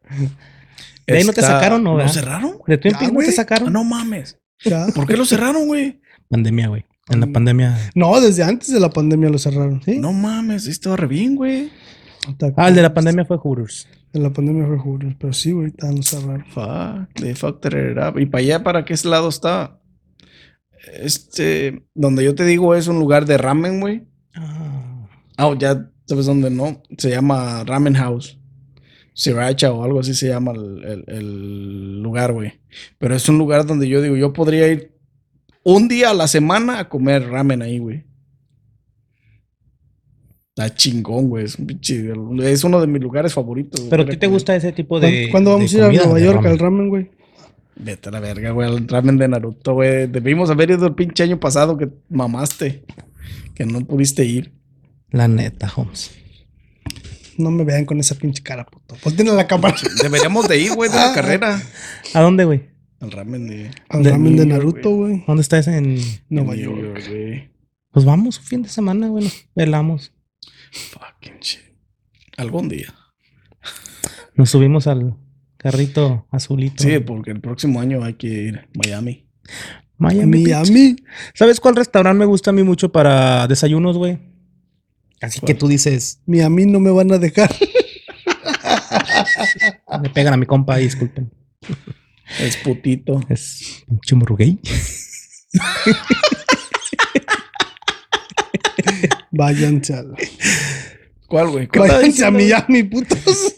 [1.07, 2.11] ¿De ahí no te sacaron, no, ¿No verdad?
[2.11, 2.57] cerraron?
[2.67, 3.35] ¿De Twin Ya, Peaks no te güey.
[3.35, 3.73] sacaron?
[3.73, 4.37] No mames.
[4.63, 4.87] Ya.
[4.95, 6.01] ¿Por qué lo cerraron, güey?
[6.29, 6.85] Pandemia, güey.
[7.09, 7.21] En Mm.
[7.21, 7.77] la pandemia.
[7.95, 9.81] No, desde antes de la pandemia lo cerraron.
[9.83, 9.97] ¿Sí?
[9.97, 11.71] No mames, sí estaba re bien, güey.
[12.57, 13.87] Ah, el de la pandemia fue Hooters.
[14.11, 16.45] De la pandemia fue julio, pero sí, güey, ahorita lo cerraron.
[16.47, 18.19] Fuck, they fucked it up.
[18.19, 19.79] ¿Y para allá, para qué lado está?
[20.93, 24.03] Este, donde yo te digo es un lugar de ramen, güey.
[24.35, 25.07] Ah.
[25.37, 26.81] Ah, ya sabes dónde no.
[26.97, 28.39] Se llama Ramen House.
[29.19, 32.53] Sriracha o algo así se llama el, el- el lugar, güey.
[32.99, 34.91] Pero es un lugar donde yo digo, yo podría ir
[35.63, 38.03] un día a la semana a comer ramen ahí, güey.
[40.49, 41.45] Está chingón, güey.
[41.45, 42.13] Es, un pinche-
[42.51, 43.79] es uno de mis lugares favoritos.
[43.81, 44.29] güey, Pero ti te comer.
[44.33, 45.29] gusta ese tipo ¿Cuándo, de.
[45.31, 46.51] cuándo vamos de a ir a Nueva York ramen?
[46.51, 47.11] al ramen, güey?
[47.75, 48.67] Vete a la verga, güey.
[48.69, 50.07] Al ramen de Naruto, güey.
[50.07, 52.83] Debimos haber ido el pinche año pasado que mamaste.
[53.55, 54.51] Que no pudiste ir.
[55.11, 56.11] La neta, Holmes.
[57.37, 58.95] No me vean con esa pinche cara, puto.
[59.03, 59.75] Volten a la cámara.
[60.01, 61.61] Deberíamos de ir, güey, de la carrera.
[62.13, 62.69] ¿A dónde, güey?
[62.99, 65.23] Al ramen de Al De ramen de Naruto, güey.
[65.27, 65.99] ¿Dónde está ese en.?
[66.29, 67.07] Nueva York.
[67.07, 67.49] güey.
[67.91, 69.25] Pues vamos, un fin de semana, güey.
[69.25, 70.13] Nos pelamos.
[70.71, 71.61] Fucking shit.
[72.37, 72.93] Algún día.
[74.35, 75.15] Nos subimos al
[75.57, 76.83] carrito azulito.
[76.83, 79.27] Sí, porque el próximo año hay que ir a Miami.
[79.97, 80.43] Miami.
[80.43, 80.95] Miami.
[81.33, 84.19] ¿Sabes cuál restaurante me gusta a mí mucho para desayunos, güey?
[85.21, 87.53] Así que tú dices, Miami no me van a dejar.
[90.01, 91.31] me pegan a mi compa disculpen.
[92.39, 93.19] Es putito.
[93.29, 94.59] Es un chimorro gay.
[99.31, 100.17] Váyanse a, la-
[101.27, 101.67] ¿Cuál, güey?
[101.67, 103.19] ¿Cuál, váyanse a Miami, putos.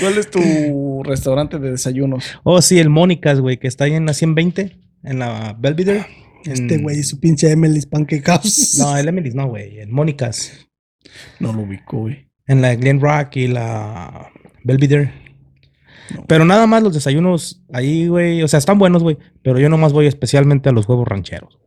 [0.00, 2.24] cuál es tu restaurante de desayunos?
[2.44, 6.06] Oh, sí, el Mónicas, güey, que está ahí en la 120, en la Belvedere.
[6.46, 8.76] Este En- güey, su pinche Emily's Pancake House.
[8.78, 9.78] No, el Emily's no, güey.
[9.78, 10.52] El Mónicas.
[11.40, 12.28] No lo ubico, güey.
[12.46, 14.30] En la Glen Rock y la
[14.64, 15.12] Belvedere.
[16.14, 16.24] No.
[16.28, 18.42] Pero nada más los desayunos ahí, güey.
[18.42, 19.18] O sea, están buenos, güey.
[19.42, 21.58] Pero yo nomás voy especialmente a los huevos rancheros.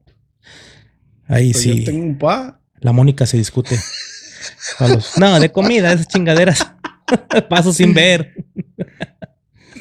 [1.27, 1.79] Ahí Pero sí.
[1.79, 2.61] Yo tengo un pa.
[2.79, 3.77] La Mónica se discute.
[4.79, 6.65] A los- No, de comida, esas chingaderas.
[7.49, 8.45] Paso sin ver.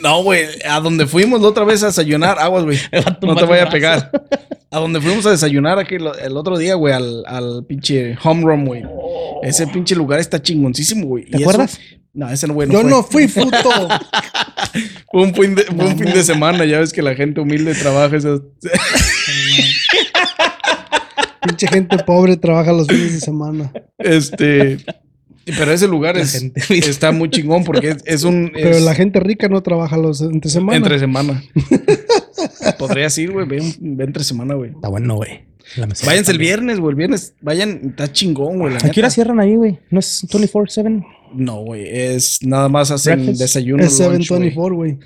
[0.03, 0.47] No, güey.
[0.69, 2.39] A donde fuimos la otra vez a desayunar.
[2.39, 2.79] Aguas, güey.
[3.23, 4.11] No te vaya a pegar.
[4.71, 8.67] A donde fuimos a desayunar aquí el otro día, güey, al, al pinche home run,
[8.67, 8.83] güey.
[9.43, 11.25] Ese pinche lugar está chingoncísimo, güey.
[11.25, 11.81] ¿Te eso- acuerdas?
[12.13, 12.69] No, ese no, güey.
[12.71, 12.91] Yo fue.
[12.91, 13.71] no fui, puto.
[15.11, 16.67] Fue un, fin de, fue un fin de semana.
[16.67, 18.15] Ya ves que la gente humilde trabaja.
[18.15, 18.43] esas-
[21.47, 23.73] pinche gente pobre trabaja los fines de semana.
[23.97, 24.79] Este.
[25.57, 28.51] Pero ese lugar es, gente- está muy chingón porque es, es un.
[28.55, 30.77] Pero la gente rica no trabaja los entre semana.
[30.77, 31.43] Entre semana.
[32.79, 33.47] Podrías ir, güey.
[33.47, 34.71] Ve, ve entre semana, güey.
[34.71, 35.47] Está bueno, güey.
[36.07, 36.91] Váyanse el viernes, güey.
[36.93, 37.35] El viernes.
[37.41, 37.81] Vayan.
[37.91, 38.73] Está chingón, güey.
[38.73, 39.79] la ¿A qué hora cierran ahí, güey?
[39.91, 41.05] ¿No es 24-7?
[41.35, 41.85] No, güey.
[41.89, 43.41] Es nada más hacen Breakfast.
[43.41, 43.83] desayuno.
[43.85, 44.53] Es lunch, güey.
[44.53, 44.99] 724, güey.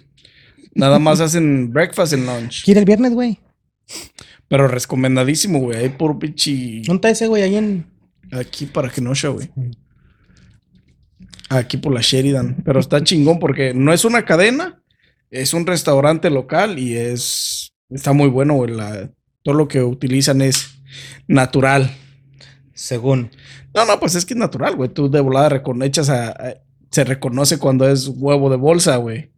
[0.75, 2.65] Nada más hacen breakfast and lunch.
[2.65, 3.39] ¿Quiere el viernes, güey?
[4.49, 5.79] Pero recomendadísimo, güey.
[5.79, 6.83] Hay puro pinche.
[6.87, 7.43] ¿Dónde está ese, güey?
[7.43, 7.87] Ahí en...
[8.33, 9.51] Aquí para Kenosha, güey.
[11.59, 12.57] Aquí por la Sheridan.
[12.65, 14.83] Pero está chingón porque no es una cadena,
[15.31, 17.73] es un restaurante local y es.
[17.91, 18.73] Está muy bueno, güey.
[18.73, 19.11] la-
[19.43, 20.71] todo lo que utilizan es
[21.27, 21.91] natural.
[22.75, 23.31] Según.
[23.75, 24.89] No, no, pues es que es natural, güey.
[24.91, 26.55] Tú de volada recon- echas a, a-
[26.91, 29.31] Se reconoce cuando es huevo de bolsa, güey.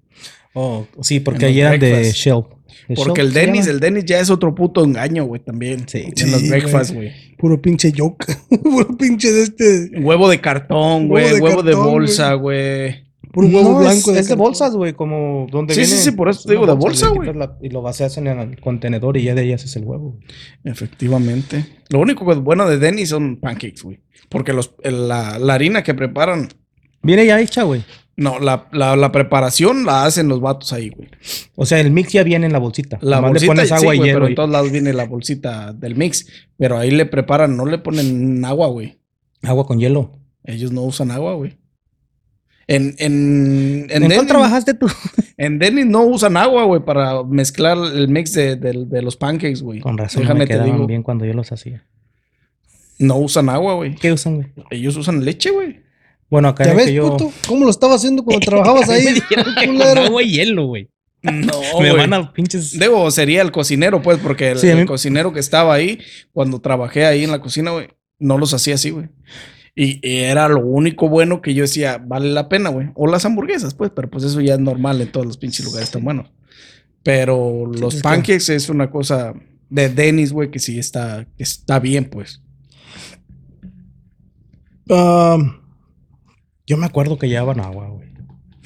[0.55, 2.12] Oh, sí, porque ahí eran de.
[2.12, 2.43] Shell.
[2.89, 5.89] ¿De Porque el Dennis, el Dennis ya es otro puto engaño, güey, también.
[5.89, 6.05] Sí.
[6.16, 7.12] En los breakfast, güey.
[7.39, 8.27] Puro pinche yoke.
[8.62, 9.91] Puro pinche de este.
[10.01, 11.35] Huevo de cartón, Huevo güey.
[11.35, 13.05] de Huevo de bolsa, güey.
[13.33, 14.39] Puro huevo No, blanco es, es de cartón.
[14.39, 15.97] bolsas, güey, como donde Sí, viene.
[15.97, 17.31] sí, sí, por eso te digo, de bolsa, güey.
[17.62, 20.20] Y lo vacías en el contenedor y ya de ahí haces el huevo.
[20.62, 21.64] Efectivamente.
[21.89, 24.01] Lo único que es bueno de Dennis son pancakes, güey.
[24.29, 26.49] Porque los, la, la harina que preparan,
[27.03, 27.83] Viene ya hecha, güey.
[28.17, 31.09] No, la, la, la preparación la hacen los vatos ahí, güey.
[31.57, 32.99] O sea, el mix ya viene en la bolsita.
[33.03, 34.17] La Nomás bolsita, le pones sí, agua y güey, hielo.
[34.19, 36.27] pero en y- todos lados viene la bolsita del mix.
[36.57, 38.99] Pero ahí le preparan, no le ponen agua, güey.
[39.43, 40.12] Agua con hielo.
[40.45, 41.57] Ellos no usan agua, güey.
[42.67, 44.87] En, en, ¿En, cuál Denny's- trabajaste tú?
[45.37, 49.62] En Dennis no usan agua, güey, para mezclar el mix de, de- de los pancakes,
[49.62, 49.81] güey.
[49.81, 50.87] Con razón, Déjame me te quedaban digo.
[50.87, 51.85] bien cuando yo los hacía.
[53.01, 53.97] No usan agua, güey.
[53.97, 54.47] ¿Qué usan, güey?
[54.71, 55.81] Ellos usan leche, güey.
[56.35, 57.11] Bueno, acá ¿Ya ves, que yo...
[57.12, 57.32] puto?
[57.47, 59.05] ¿Cómo lo estaba haciendo cuando trabajabas ahí?
[59.05, 60.01] Me dijeron que con culero?
[60.01, 60.91] agua y hielo, güey.
[61.22, 62.76] No, Me van a pinches...
[62.76, 66.01] Digo, sería el cocinero, pues, porque el, Sí, a el mí- cocinero que estaba ahí,
[66.32, 67.87] cuando trabajé ahí en la cocina, güey,
[68.18, 69.11] no los hacía así, güey.
[69.76, 72.89] Y, era lo único bueno que yo decía, vale la pena, güey.
[72.95, 75.93] O las hamburguesas, pues, pero pues eso ya es normal en todos los pinches lugares
[75.93, 76.32] tan buenos.
[77.05, 79.35] Pero los es que- pancakes es una cosa
[79.70, 82.43] de Dennis, güey, que sí está, que está bien, pues.
[84.91, 85.39] Ah,
[86.67, 88.09] yo me acuerdo que llevaban agua, güey.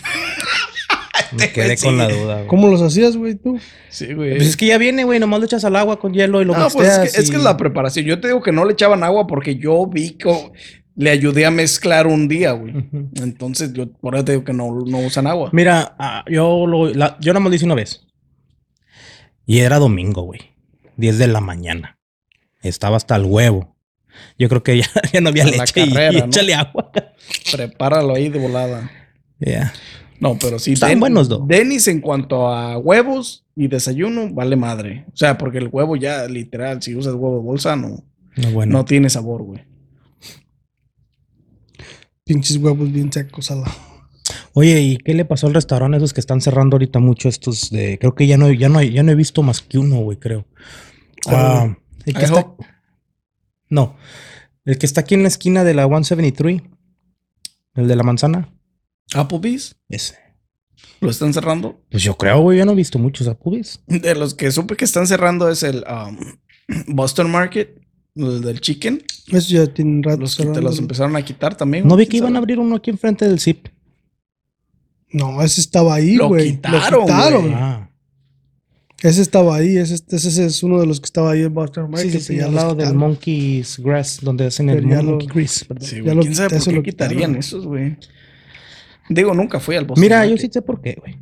[1.37, 1.85] Me quedé Sí.
[1.87, 2.47] con la duda, güey.
[2.47, 3.59] ¿Cómo los hacías, güey, tú?
[3.91, 4.37] Sí, güey.
[4.37, 5.19] Pues es que ya viene, güey.
[5.21, 7.37] Nomás lo echas al agua con hielo y lo No, pues es que, es que
[7.37, 8.07] y- es la preparación.
[8.07, 10.53] Yo te digo que no le echaban agua porque yo vi que
[10.95, 12.73] le ayudé a mezclar un día, güey.
[13.17, 15.51] Entonces, yo por eso te digo que no, no usan agua.
[15.53, 18.07] Mira, ah, yo lo, la- yo nada más lo hice una vez.
[19.45, 20.41] Y era domingo, güey.
[20.97, 21.99] 10 de la mañana.
[22.63, 23.77] Estaba hasta el huevo.
[24.39, 26.27] Yo creo que ya, ya no había la leche y- carrera, y, ¿no?
[26.27, 26.91] échale agua.
[27.53, 28.91] Prepáralo ahí de volada.
[29.41, 29.73] Ya.
[30.21, 30.73] No, pero sí.
[30.73, 31.47] Están buenos, dos.
[31.47, 35.05] Denis en cuanto a huevos y desayuno, vale madre.
[35.13, 38.05] O sea, porque el huevo ya, literal, si usas huevo de bolsa, no,
[38.37, 38.73] No, bueno.
[38.79, 39.61] no tiene sabor, güey.
[42.25, 43.73] Pinches huevos bien secos a la.
[44.53, 47.99] Oye, ¿y qué le pasó al restaurante esos que están cerrando ahorita mucho estos de...
[47.99, 50.47] Creo que ya no, ya no, ya no he visto más que uno, güey, creo.
[51.27, 52.65] Ah, el que I está- hope.
[53.71, 53.97] No.
[54.65, 56.63] El que está aquí en la esquina de la 173.
[57.75, 58.53] El de la manzana.
[59.15, 60.17] Applebee's, Ese.
[61.01, 61.81] lo están cerrando.
[61.91, 63.81] Pues yo creo, güey, ya no he visto muchos Applebee's.
[63.87, 66.19] De los que supe que están cerrando es el um,
[66.89, 67.81] Boston Market,
[68.17, 69.03] el del chicken.
[69.29, 70.21] Eso ya tienen rato.
[70.21, 71.87] Los, que te los empezaron a quitar también.
[71.87, 73.69] No vi que iban a abrir uno aquí enfrente del Zip.
[75.11, 76.57] No, ese estaba ahí, Lo güey.
[76.57, 77.55] quitaron, güey.
[77.55, 77.91] Ah.
[79.03, 79.77] Ese estaba ahí.
[79.77, 82.11] Ese, ese es uno de los que estaba ahí en Boston Market.
[82.11, 82.95] Sí, sí, sí, al lado del.
[82.95, 85.67] Monkey's Grass, donde hacen el ya Monkey Grease.
[85.81, 87.97] Sí, Ya lo ¿Quién sabe por qué lo quitarían esos, güey?
[89.09, 91.17] Digo, nunca fui al Boston Mira, yo sí sé por qué, güey.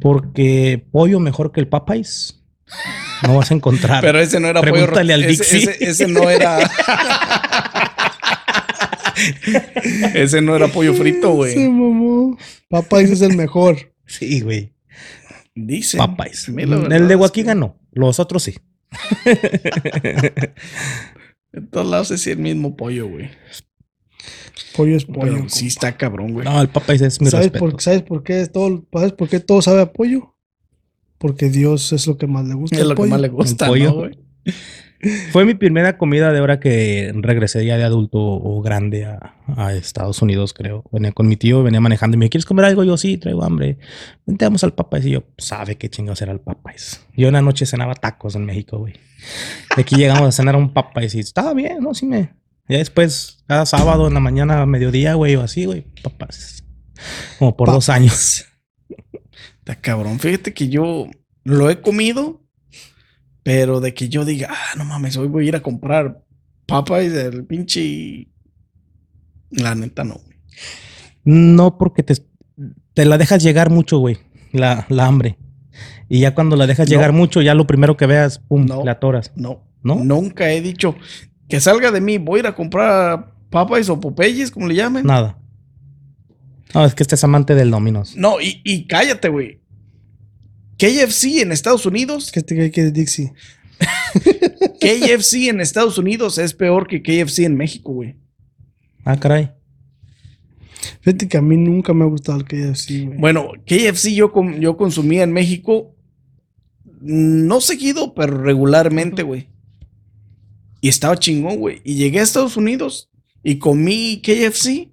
[0.00, 2.40] Porque pollo mejor que el Popeyes
[3.26, 4.00] no vas a encontrar.
[4.02, 4.72] Pero ese no era pollo.
[4.72, 5.70] Pregúntale al ese, Dixie.
[5.70, 6.58] ese, ese no era.
[10.14, 11.68] ese no era pollo frito, Sí, güey.
[11.68, 12.36] mamó.
[12.68, 13.92] Papá, ese es el mejor.
[14.06, 14.73] sí, güey.
[15.54, 15.98] Dice.
[15.98, 16.52] Popeyes.
[16.54, 17.78] Verdad El de Waukegan no.
[17.92, 18.54] Los otros sí.
[21.52, 23.30] En todos lados es el mismo pollo, güey.
[24.76, 25.44] Pollo es Pero pollo.
[25.48, 26.44] sí está cabrón, güey.
[26.44, 27.70] No, el Popeyes es mi ¿Sabes respeto.
[27.70, 30.34] por, ¿Sabes por qué todo, ¿sabes por qué todo sabe a pollo?
[31.18, 32.76] Porque Dios es lo que más le gusta.
[32.76, 33.84] es lo que más le gusta, pollo.
[33.90, 34.18] ¿no, güey?
[35.30, 39.74] Fue mi primera comida de ahora que regresé ya de adulto o grande a, a
[39.74, 40.84] Estados Unidos, creo.
[40.92, 42.84] Venía con mi tío, venía manejando y me dijo, ¿quieres comer algo?
[42.84, 43.78] Yo sí, traigo hambre.
[44.26, 45.06] Vente, vamos al Popeyes.
[45.06, 47.04] Y yo, sabe qué chingados era el Popeyes.
[47.16, 48.94] Yo en la noche cenaba tacos en México, güey.
[49.76, 51.94] De aquí llegamos a cenar a un Popeyes y estaba bien, ¿no?
[51.94, 52.34] Sí me...
[52.68, 56.64] Ya después, cada sábado en la mañana, a mediodía, güey, o así, güey, Popeyes.
[57.38, 58.46] Como por dos años.
[59.58, 60.18] Está cabrón.
[60.18, 61.08] Fíjate que yo
[61.42, 62.43] lo he comido,
[63.44, 66.20] pero de que yo diga, ah, no mames, hoy voy a ir a comprar
[66.66, 68.26] Popeyes del pinche.
[69.50, 70.14] La neta, no.
[70.14, 70.36] güey.
[71.24, 72.14] No, porque te,
[72.94, 74.18] te la dejas llegar mucho, güey,
[74.52, 75.38] la, la hambre.
[76.08, 76.94] Y ya cuando la dejas No.
[76.94, 78.82] llegar mucho, ya lo primero que veas, pum, No.
[78.84, 79.30] le atoras.
[79.36, 79.62] No.
[79.82, 79.96] ¿No?
[80.02, 80.96] Nunca he dicho
[81.48, 85.04] que salga de mí, voy a ir a comprar Popeyes o Popeyes, como le llamen.
[85.06, 85.38] Nada.
[86.74, 88.16] No, es que este es amante del Dominos.
[88.16, 89.60] No, y, y cállate, güey.
[90.78, 93.32] KFC en Estados Unidos, ¿Qué te que Dixie?
[94.80, 98.16] KFC en Estados Unidos es peor que KFC en México, güey.
[99.04, 99.50] Ah, caray.
[101.00, 103.18] Fíjate que a mí nunca me ha gustado el KFC, güey.
[103.18, 105.94] Bueno, KFC yo, com- yo consumía en México,
[107.00, 109.48] no seguido, pero regularmente, güey.
[110.80, 111.80] Y estaba chingón, güey.
[111.84, 113.10] Y llegué a Estados Unidos
[113.42, 114.90] y comí KFC.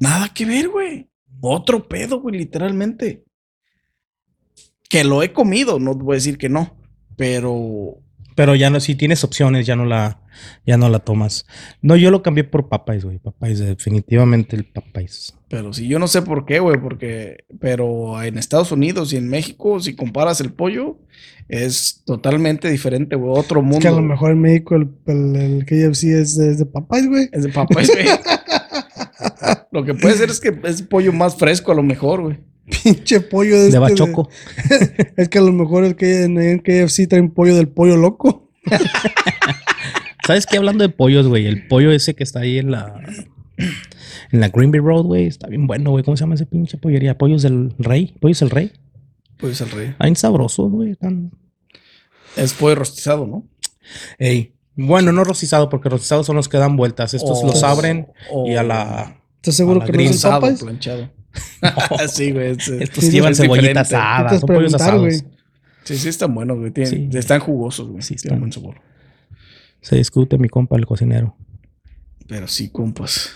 [0.00, 1.08] Nada que ver, güey.
[1.40, 3.24] Otro pedo, güey, literalmente.
[4.88, 6.76] Que lo he comido, no voy a decir que no.
[7.16, 7.98] Pero
[8.34, 10.20] Pero ya no, si tienes opciones, ya no la,
[10.64, 11.46] ya no la tomas.
[11.82, 13.18] No, yo lo cambié por Popeyes, güey.
[13.18, 15.34] Popeyes, definitivamente el Popeyes.
[15.48, 19.28] Pero sí, yo no sé por qué, güey, porque, pero en Estados Unidos y en
[19.28, 20.98] México, si comparas el pollo,
[21.48, 23.78] es totalmente diferente, güey, otro mundo.
[23.78, 26.66] Es que a lo mejor en México el, el, el KFC es de, es de
[26.66, 27.28] Popeyes, güey.
[27.32, 28.06] Es de Popeyes, güey.
[29.72, 32.38] lo que puede ser es que es pollo más fresco, a lo mejor, güey.
[32.82, 34.28] Pinche pollo de, De este Bachoco.
[35.16, 38.50] Es que a lo mejor el que en, en KFC traen pollo del pollo loco.
[40.26, 40.58] ¿Sabes qué?
[40.58, 41.46] Hablando de pollos, güey.
[41.46, 43.00] El pollo ese que está ahí en la...
[44.30, 45.26] En la Greenby Road, güey.
[45.26, 46.04] Está bien bueno, güey.
[46.04, 47.16] ¿Cómo se llama ese pinche pollería?
[47.16, 48.14] Pollos del Rey.
[48.20, 48.72] Pollos del Rey.
[49.38, 49.88] Pues el rey.
[49.90, 50.90] Están sabrosos, güey.
[50.90, 51.30] Están...
[52.36, 53.46] Es pollo rostizado, ¿no?
[54.18, 54.54] Ey.
[54.74, 57.14] Bueno, no rostizado, porque rostizados son los que dan vueltas.
[57.14, 59.20] Estos O- los abren o y a la...
[59.36, 61.10] ¿Estás seguro la que no es planchado.
[62.12, 62.50] sí, güey.
[62.52, 63.80] es- Estos Sí, llevan es cebollita diferente.
[63.80, 64.22] asada.
[64.24, 65.00] Necesitas Son pollos asados.
[65.00, 65.14] güey.
[65.84, 66.72] Sí, sí, están buenos, güey.
[66.86, 67.08] Sí.
[67.12, 68.02] Están jugosos, güey.
[68.02, 68.40] Sí, Tienen están.
[68.40, 68.80] buen sabor.
[69.80, 71.36] Se discute mi compa, el cocinero.
[72.26, 73.30] Pero sí, compas.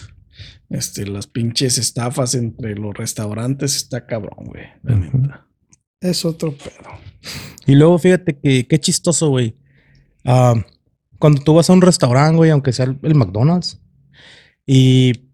[0.69, 4.65] Este, las pinches estafas entre los restaurantes está cabrón, güey.
[4.83, 5.47] La neta.
[6.01, 6.91] Es otro pedo.
[7.67, 9.57] Y luego fíjate que qué chistoso, güey.
[10.25, 10.55] Ah,
[11.19, 13.81] cuando tú vas a un restaurante, güey, aunque sea el, el McDonald's,
[14.67, 15.31] y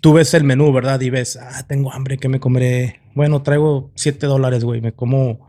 [0.00, 1.00] tú ves el menú, ¿verdad?
[1.00, 3.00] Y ves, ah, tengo hambre, ¿qué me comeré?
[3.14, 4.80] Bueno, traigo 7 dólares, güey.
[4.80, 5.48] Me como,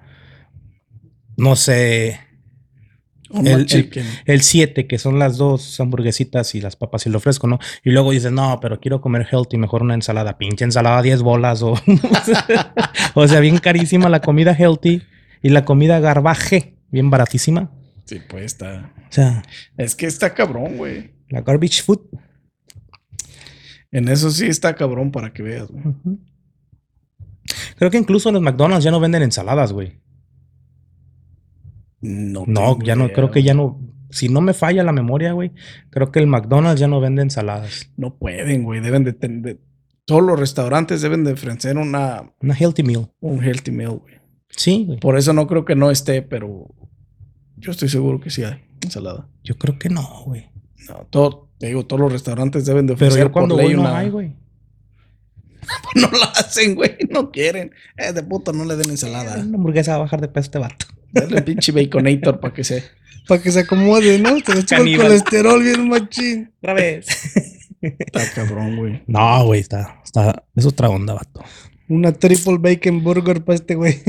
[1.38, 2.20] no sé,
[3.34, 4.06] El- McChicken.
[4.26, 7.60] el 7, que son las dos hamburguesitas y las papas y lo fresco, ¿no?
[7.84, 10.38] Y luego dices, no, pero quiero comer healthy, mejor una ensalada.
[10.38, 11.74] Pinche ensalada, 10 bolas o...
[13.14, 15.02] o sea, bien carísima la comida healthy
[15.42, 17.72] y la comida garbaje, bien baratísima.
[18.06, 18.92] Sí, pues está.
[18.98, 19.44] O sea,
[19.78, 21.12] Es que está cabrón, güey.
[21.30, 22.00] la garbage food.
[23.92, 25.84] En eso sí está cabrón para que veas, güey.
[27.78, 30.00] Creo que incluso en los McDonald's ya no venden ensaladas, güey.
[32.02, 33.80] No, No, ya no, creo que ya no.
[34.10, 35.52] Si no me falla la memoria, güey,
[35.90, 37.92] creo que el McDonald's ya no vende ensaladas.
[37.96, 38.82] No pueden, güey.
[38.82, 39.60] Deben de tener.
[40.06, 43.12] Todos los restaurantes deben de ofrecer una, Una healthy meal.
[43.20, 44.16] un healthy meal, güey.
[44.50, 45.00] Sí, güey.
[45.00, 46.74] Por eso no creo que no esté, pero
[47.56, 49.30] yo estoy seguro que sí hay ensalada.
[49.44, 50.50] Yo creo que no, güey.
[50.90, 53.76] No, todo, te digo, todos los restaurantes deben de Pero ofrecer yo cuando por ley
[53.76, 54.36] voy no una- hay, güey.
[55.96, 56.98] no la hacen, güey.
[57.10, 57.72] No quieren.
[57.96, 59.36] Eh, de puto, no le den ensalada.
[59.44, 60.88] Una hamburguesa va a bajar de peso este vato.
[61.12, 62.84] Dale pinche baconator para que se.
[63.28, 64.30] Para que se acomode, ¿no?
[64.40, 66.52] Se le el colesterol bien machín.
[66.58, 67.06] Otra vez.
[67.82, 69.04] Está cabrón, güey.
[69.08, 70.44] no, güey, está, está.
[70.56, 71.44] Es otra onda, vato.
[71.88, 74.02] Una triple bacon burger para este güey.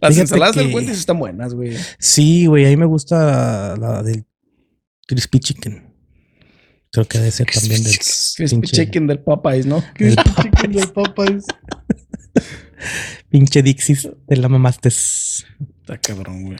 [0.00, 1.76] Las Fíjate ensaladas del que- Wendy's están buenas, güey.
[1.98, 4.24] Sí, güey, a mí me gusta la del
[5.10, 5.82] crispy chicken.
[6.92, 9.82] Creo que debe ser también del Crispy pinche, chicken del Popeyes, ¿no?
[9.94, 11.44] Crispy chicken del Popeyes.
[13.28, 15.46] pinche Dixis de la mamastes.
[15.80, 16.58] Está cabrón, güey.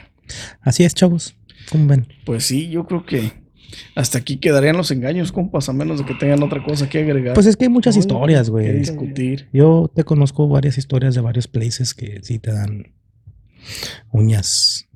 [0.63, 1.37] Así es, chavos.
[1.71, 2.09] ¿Cómo ven?
[2.27, 3.31] Pues sí, yo creo que
[3.95, 7.35] hasta aquí quedarían los engaños, compas, a menos de que tengan otra cosa que agregar.
[7.35, 8.79] Pues es que hay muchas Oye, historias, que güey.
[8.79, 9.49] discutir.
[9.53, 12.95] Yo te conozco varias historias de varios places que sí te dan
[14.11, 14.89] uñas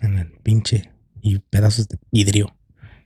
[0.00, 0.90] en el pinche
[1.22, 2.56] y pedazos de vidrio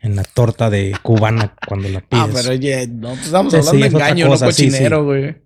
[0.01, 2.25] en la torta de cubana cuando la pides.
[2.25, 4.71] Ah, pero ya, no, pues estamos hablando sí, de engaño, cosa, no sí, sí.
[4.71, 5.37] cochinero, güey.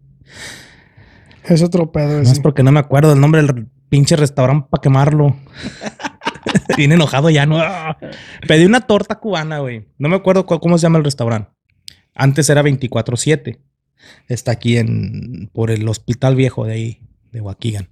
[1.44, 4.80] Es otro pedo No es porque no me acuerdo del nombre del pinche restaurante para
[4.80, 5.36] quemarlo.
[6.76, 7.58] Bien enojado ya, ¿no?
[7.58, 7.98] Ah.
[8.48, 9.86] Pedí una torta cubana, güey.
[9.98, 11.50] No me acuerdo cu- cómo se llama el restaurante.
[12.14, 13.58] Antes era 24-7.
[14.28, 17.00] Está aquí en por el hospital viejo de ahí,
[17.32, 17.88] de Waukegan.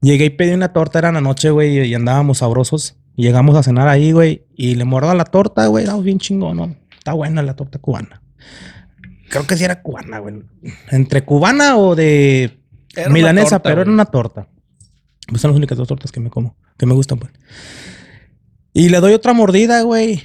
[0.00, 2.96] Llegué y pedí una torta, era en la noche, güey, y andábamos sabrosos.
[3.16, 5.84] Llegamos a cenar ahí, güey, y le mordo a la torta, güey.
[5.84, 6.76] Estaba bien chingón, ¿no?
[6.96, 8.22] Está buena la torta cubana.
[9.30, 10.42] Creo que sí era cubana, güey.
[10.90, 12.60] Entre cubana o de
[12.94, 14.48] Era milanesa, torta, pero era una torta.
[15.28, 17.32] Pues son las únicas dos tortas que me como, que me gustan, pues.
[18.72, 20.22] Y le doy otra mordida, güey.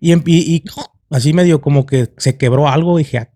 [0.00, 0.64] Y, em- y- y
[1.10, 2.98] así medio como que se quebró algo.
[2.98, 3.30] Y dije, ah,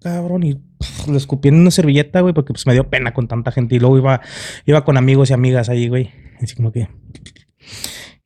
[0.00, 0.58] cabrón, y
[1.06, 3.76] lo escupí en una servilleta, güey, porque pues me dio pena con tanta gente.
[3.76, 4.20] Y luego iba,
[4.64, 6.10] iba con amigos y amigas ahí, güey.
[6.42, 6.88] Así como que.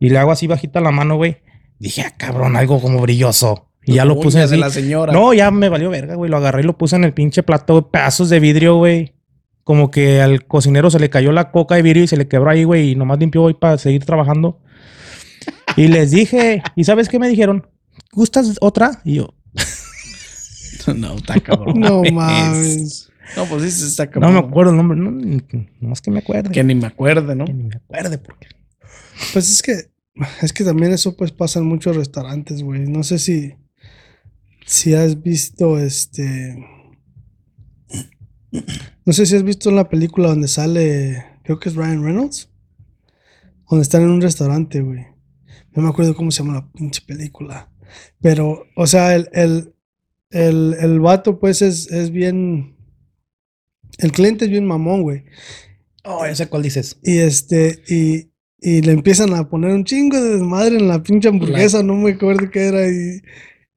[0.01, 1.37] Y le hago así bajita la mano, güey.
[1.79, 3.69] Dije, ah, cabrón, algo como brilloso.
[3.85, 4.57] Y ya lo puse de así.
[4.57, 5.13] la señora.
[5.13, 6.31] No, ya me valió verga, güey.
[6.31, 7.85] Lo agarré y lo puse en el pinche plato, güey.
[7.93, 9.15] Pedazos de vidrio, güey.
[9.63, 12.51] Como que al cocinero se le cayó la coca de vidrio y se le quebró
[12.51, 12.91] ahí, güey.
[12.91, 14.59] Y nomás limpió hoy para seguir trabajando.
[15.77, 17.67] Y les dije, ¿y sabes qué me dijeron?
[18.13, 19.01] ¿Gustas otra?
[19.05, 19.35] Y yo,
[20.97, 21.79] no, está cabrón.
[21.79, 23.11] No mames.
[23.37, 24.33] No, pues sí, está No cabrón.
[24.33, 26.51] me acuerdo el nombre, no, no es que me acuerde.
[26.51, 27.45] Que ni me acuerde, ¿no?
[27.45, 28.49] Que ni me acuerde porque.
[29.33, 29.91] Pues es que,
[30.43, 32.87] es que también eso pues pasa en muchos restaurantes, güey.
[32.87, 33.55] No sé si,
[34.67, 36.57] si has visto este,
[39.05, 42.51] no sé si has visto la película donde sale, creo que es Ryan Reynolds,
[43.69, 45.07] donde están en un restaurante, güey.
[45.73, 47.71] No me acuerdo cómo se llama la pinche película.
[48.21, 49.75] Pero, o sea, el, el,
[50.31, 52.77] el, el vato pues es, es bien,
[53.99, 55.25] el cliente es bien mamón, güey.
[56.05, 56.99] Oh, ya sé cuál dices.
[57.03, 58.30] Y este, y,
[58.61, 62.13] y le empiezan a poner un chingo de desmadre en la pinche hamburguesa, no me
[62.13, 62.87] acuerdo qué era.
[62.89, 63.21] Y,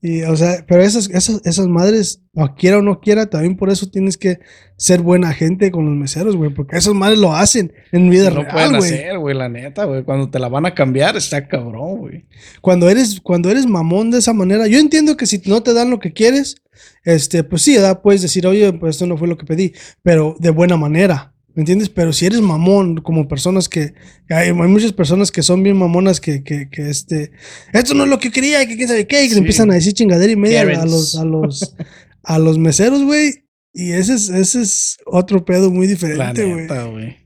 [0.02, 3.70] y, o sea, pero esas, esas, esas madres, o quiera o no quiera, también por
[3.70, 4.40] eso tienes que
[4.76, 8.42] ser buena gente con los meseros, güey, porque esas madres lo hacen en vida no
[8.42, 8.94] real, pueden güey.
[8.94, 10.04] hacer, güey, la neta, güey.
[10.04, 12.26] Cuando te la van a cambiar, está cabrón, güey.
[12.60, 15.90] Cuando eres, cuando eres mamón de esa manera, yo entiendo que si no te dan
[15.90, 16.58] lo que quieres,
[17.06, 18.02] este, pues sí, ¿verdad?
[18.02, 21.33] puedes decir, oye, pues esto no fue lo que pedí, pero de buena manera.
[21.56, 21.90] ¿Me entiendes?
[21.90, 23.94] Pero si eres mamón, como personas que.
[24.30, 27.32] Hay, hay muchas personas que son bien mamonas que, que, que este.
[27.74, 29.40] Esto no es lo que quería, que quién sabe qué, y que Sí.
[29.40, 31.76] empiezan a decir chingadera y media a los, a los,
[32.24, 33.46] a los meseros, güey.
[33.72, 37.18] Y ese es, ese es otro pedo muy diferente, güey.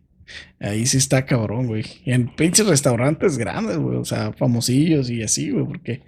[0.60, 1.84] Ahí sí está cabrón, güey.
[2.06, 3.98] En pinches restaurantes grandes, güey.
[3.98, 5.66] O sea, famosillos y así, güey.
[5.66, 6.02] Porque,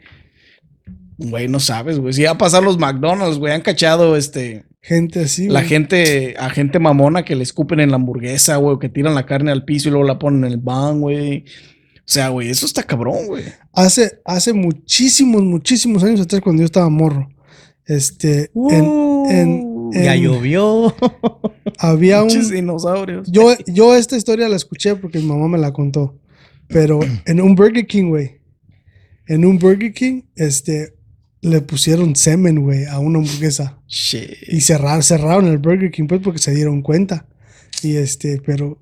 [1.20, 2.14] güey, no sabes, güey.
[2.14, 3.54] Si va a pasar los McDonald's, güey.
[3.54, 4.66] Han cachado, este...
[4.82, 5.68] Gente así, La güey.
[5.70, 8.76] gente, a gente mamona que le escupen en la hamburguesa, güey.
[8.76, 11.44] O que tiran la carne al piso y luego la ponen en el pan, güey.
[11.98, 13.44] O sea, güey, eso está cabrón, güey.
[13.74, 17.28] Hace, hace muchísimos, muchísimos años atrás, cuando yo estaba morro,
[17.86, 20.96] este, en- en- ya en- llovió.
[21.78, 23.30] había un, Pinches dinosaurios.
[23.30, 26.18] Yo, yo esta historia la escuché porque mi mamá me la contó.
[26.70, 28.40] Pero en un Burger King, güey.
[29.28, 30.94] En un Burger King, este,
[31.42, 33.82] le pusieron semen, güey, a una hamburguesa.
[33.88, 34.32] Shit.
[34.48, 37.26] Y cerrar, cerraron el Burger King, pues, porque se dieron cuenta.
[37.82, 38.78] Y este, pero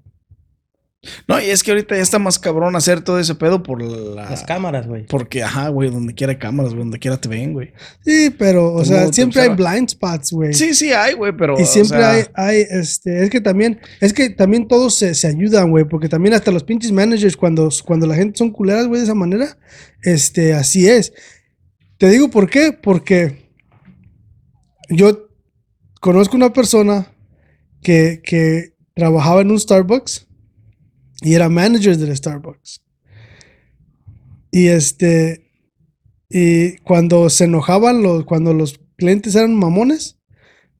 [1.27, 4.29] No, y es que ahorita ya está más cabrón hacer todo ese pedo por la...
[4.29, 5.05] Las cámaras, güey.
[5.05, 7.73] Porque, ajá, güey, donde quiera hay cámaras, güey, donde quiera te ven, güey.
[8.03, 10.53] sí, pero, o ¿Cómo sea, siempre hay blind spots, güey.
[10.53, 11.57] Sí, sí hay, güey, pero...
[11.59, 15.13] Y o siempre sea, hay, hay, este, es que también, es que también todos se,
[15.13, 18.87] se ayudan, güey, porque también hasta los pinches managers, cuando, cuando la gente son culeras,
[18.87, 19.57] güey, de esa manera,
[20.01, 21.13] este, así es.
[21.97, 23.49] Te digo por qué, porque
[24.89, 25.29] yo
[25.99, 27.11] conozco una persona
[27.81, 30.27] que, que trabajaba en un Starbucks
[31.21, 32.83] y era manager del Starbucks.
[34.51, 35.51] Y este,
[36.29, 40.17] y cuando se enojaban, los, cuando los clientes eran mamones,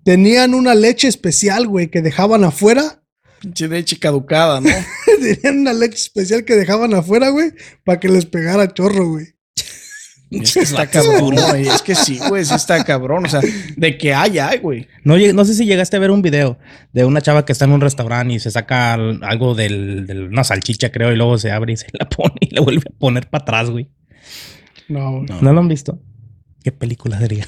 [0.04, 3.04] tenían una leche especial, güey, que dejaban afuera.
[3.42, 4.70] Pinche leche caducada, ¿no?
[5.22, 7.54] tenían una leche especial que dejaban afuera, güey,
[7.84, 9.37] para que les pegara chorro, güey.
[10.32, 11.68] Es que está cabrón, güey.
[11.68, 13.26] Es que sí, güey, sí está cabrón.
[13.26, 13.42] O sea,
[13.76, 14.88] de que hay, hay, güey.
[15.04, 16.58] No, no sé si llegaste a ver un video
[16.94, 20.24] de una chava que está en un restaurante y se saca al- algo del, del-
[20.28, 23.00] una salchicha, creo, y luego se abre y se la pone y la vuelve a
[23.00, 23.90] poner para atrás, güey.
[24.90, 25.42] No, No.
[25.42, 26.00] ¿No lo han visto?
[26.64, 27.46] ¿Qué película sería?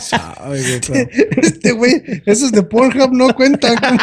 [0.00, 0.60] Sabe,
[1.42, 3.76] Este güey, esos de Pornhub no cuentan.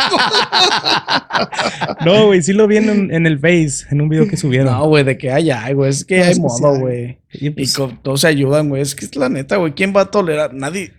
[2.06, 4.68] No, güey, sí lo vi en, en el Face, en un video que subieron.
[4.74, 5.90] No, güey, de que hay, güey.
[5.90, 7.18] Es que No, hay es modo, güey.
[7.32, 8.82] Y Y pues, con, todos se ayudan, güey.
[8.82, 9.74] Es que es la neta, güey.
[9.74, 10.54] ¿Quién va a tolerar?
[10.54, 10.92] Nadie.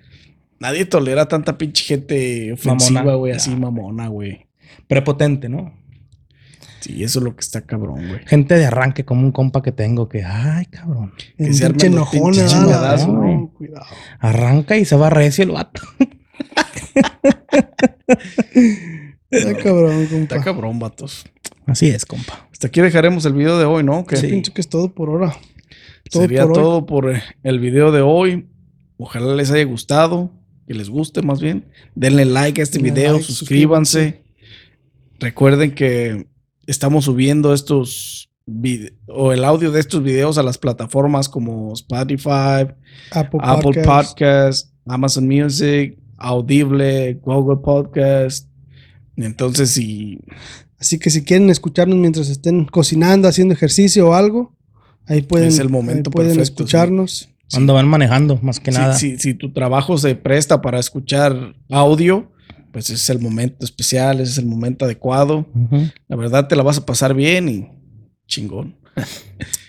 [0.58, 3.56] Nadie tolera tanta pinche gente ofensiva, güey, así Ya.
[3.56, 4.46] mamona, güey.
[4.88, 5.72] prepotente, ¿no?
[6.80, 8.20] Sí, eso es lo que está cabrón, güey.
[8.26, 11.12] Gente de arranque, como un compa que tengo que, ay, cabrón.
[11.36, 13.48] En se pinche enojón, No, güey.
[13.54, 13.86] cuidado.
[14.18, 15.82] Arranca y se va recio el vato.
[19.30, 20.22] Está cabrón, compa.
[20.22, 21.24] Está cabrón, vatos.
[21.66, 22.48] Así es, compa.
[22.50, 24.04] Hasta aquí dejaremos el video de hoy, ¿no?
[24.04, 25.36] Que Yo pienso que es todo por ahora.
[26.10, 26.56] Todo sería por hoy.
[26.56, 28.48] todo por eh, el video de hoy.
[28.96, 30.32] Ojalá les haya gustado,
[30.66, 31.66] que les guste más bien.
[31.94, 34.24] Denle like a este Denle video, like, suscríbanse.
[35.20, 36.26] Recuerden que
[36.70, 38.30] estamos subiendo estos
[39.06, 42.66] o el audio de estos videos a las plataformas como Spotify,
[43.12, 43.86] Apple, Apple Podcast.
[44.10, 48.48] Podcast, Amazon Music, Audible, Google Podcast.
[49.16, 50.18] Entonces, si
[50.78, 54.56] Así que si quieren escucharnos mientras estén cocinando, haciendo ejercicio o algo,
[55.06, 57.28] ahí pueden, Es el momento ahí pueden perfecto, escucharnos.
[57.52, 58.94] Cuando van manejando, más que nada.
[58.94, 62.29] si- si tu trabajo se presta para escuchar audio,
[62.72, 65.46] pues ese es el momento especial, ese es el momento adecuado.
[66.08, 67.68] La verdad te la vas a pasar bien y
[68.26, 68.76] chingón.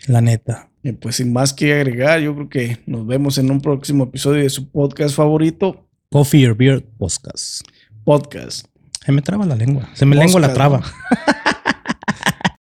[0.07, 0.69] La neta.
[0.83, 4.41] Y pues sin más que agregar, yo creo que nos vemos en un próximo episodio
[4.41, 7.61] de su podcast favorito, Coffee or Beer Podcast.
[8.03, 8.65] podcast.
[9.05, 9.89] Se me traba la lengua.
[9.93, 10.81] Se me lengua la traba.